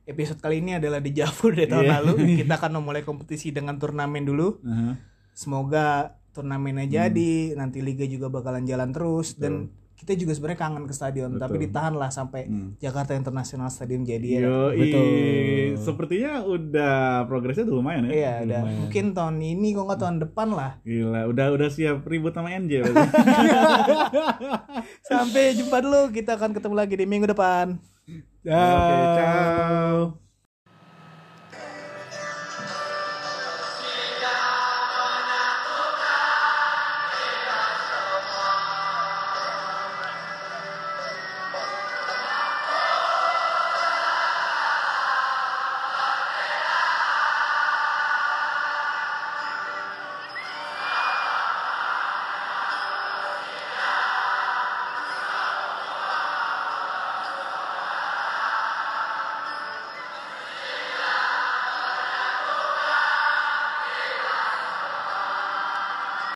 episode 0.05 0.37
kali 0.37 0.61
ini 0.61 0.77
adalah 0.77 1.01
di 1.01 1.09
Javur 1.11 1.55
dari 1.55 1.65
tahun 1.67 1.87
Iya. 1.87 1.95
lalu. 1.97 2.13
Kita 2.45 2.55
akan 2.57 2.73
memulai 2.77 3.01
kompetisi 3.01 3.49
dengan 3.49 3.79
turnamen 3.79 4.21
dulu. 4.21 4.61
Aha. 4.63 5.01
Semoga 5.33 6.13
turnamennya 6.31 6.83
Hmm. 6.83 6.95
jadi, 6.97 7.33
nanti 7.55 7.79
liga 7.81 8.05
juga 8.05 8.27
bakalan 8.29 8.63
jalan 8.63 8.91
terus 8.91 9.35
dan 9.35 9.69
kita 9.95 10.17
juga 10.17 10.33
sebenarnya 10.33 10.57
kangen 10.59 10.85
ke 10.85 10.95
stadion 10.95 11.37
tapi 11.37 11.55
Betul. 11.55 11.65
ditahan 11.67 11.93
lah 11.93 12.09
sampai 12.09 12.43
Hmm. 12.43 12.73
Jakarta 12.77 13.13
International 13.13 13.69
Stadium 13.69 14.01
jadi 14.03 14.29
ya 14.33 14.41
Yo, 14.41 14.61
Betul. 14.73 15.05
sepertinya 15.77 16.41
udah 16.43 16.97
progresnya 17.27 17.63
udah 17.63 17.77
lumayan 17.77 18.03
ya. 18.03 18.11
iya 18.11 18.33
udah 18.43 18.61
mungkin 18.81 19.13
tahun 19.13 19.37
ini 19.39 19.69
kok 19.71 19.85
nggak 19.85 20.01
tahun 20.01 20.17
depan 20.23 20.49
lah 20.51 20.73
Gila, 20.83 21.21
udah 21.27 21.47
udah 21.53 21.69
siap 21.69 22.01
ribut 22.03 22.33
sama 22.33 22.49
NJ. 22.51 22.81
sampai 25.03 25.53
jumpa 25.53 25.79
dulu 25.79 26.09
kita 26.11 26.35
akan 26.35 26.51
ketemu 26.51 26.75
lagi 26.75 26.95
di 26.95 27.05
minggu 27.05 27.29
depan 27.29 27.77
Oke, 28.41 28.57
ciao. 29.15 30.30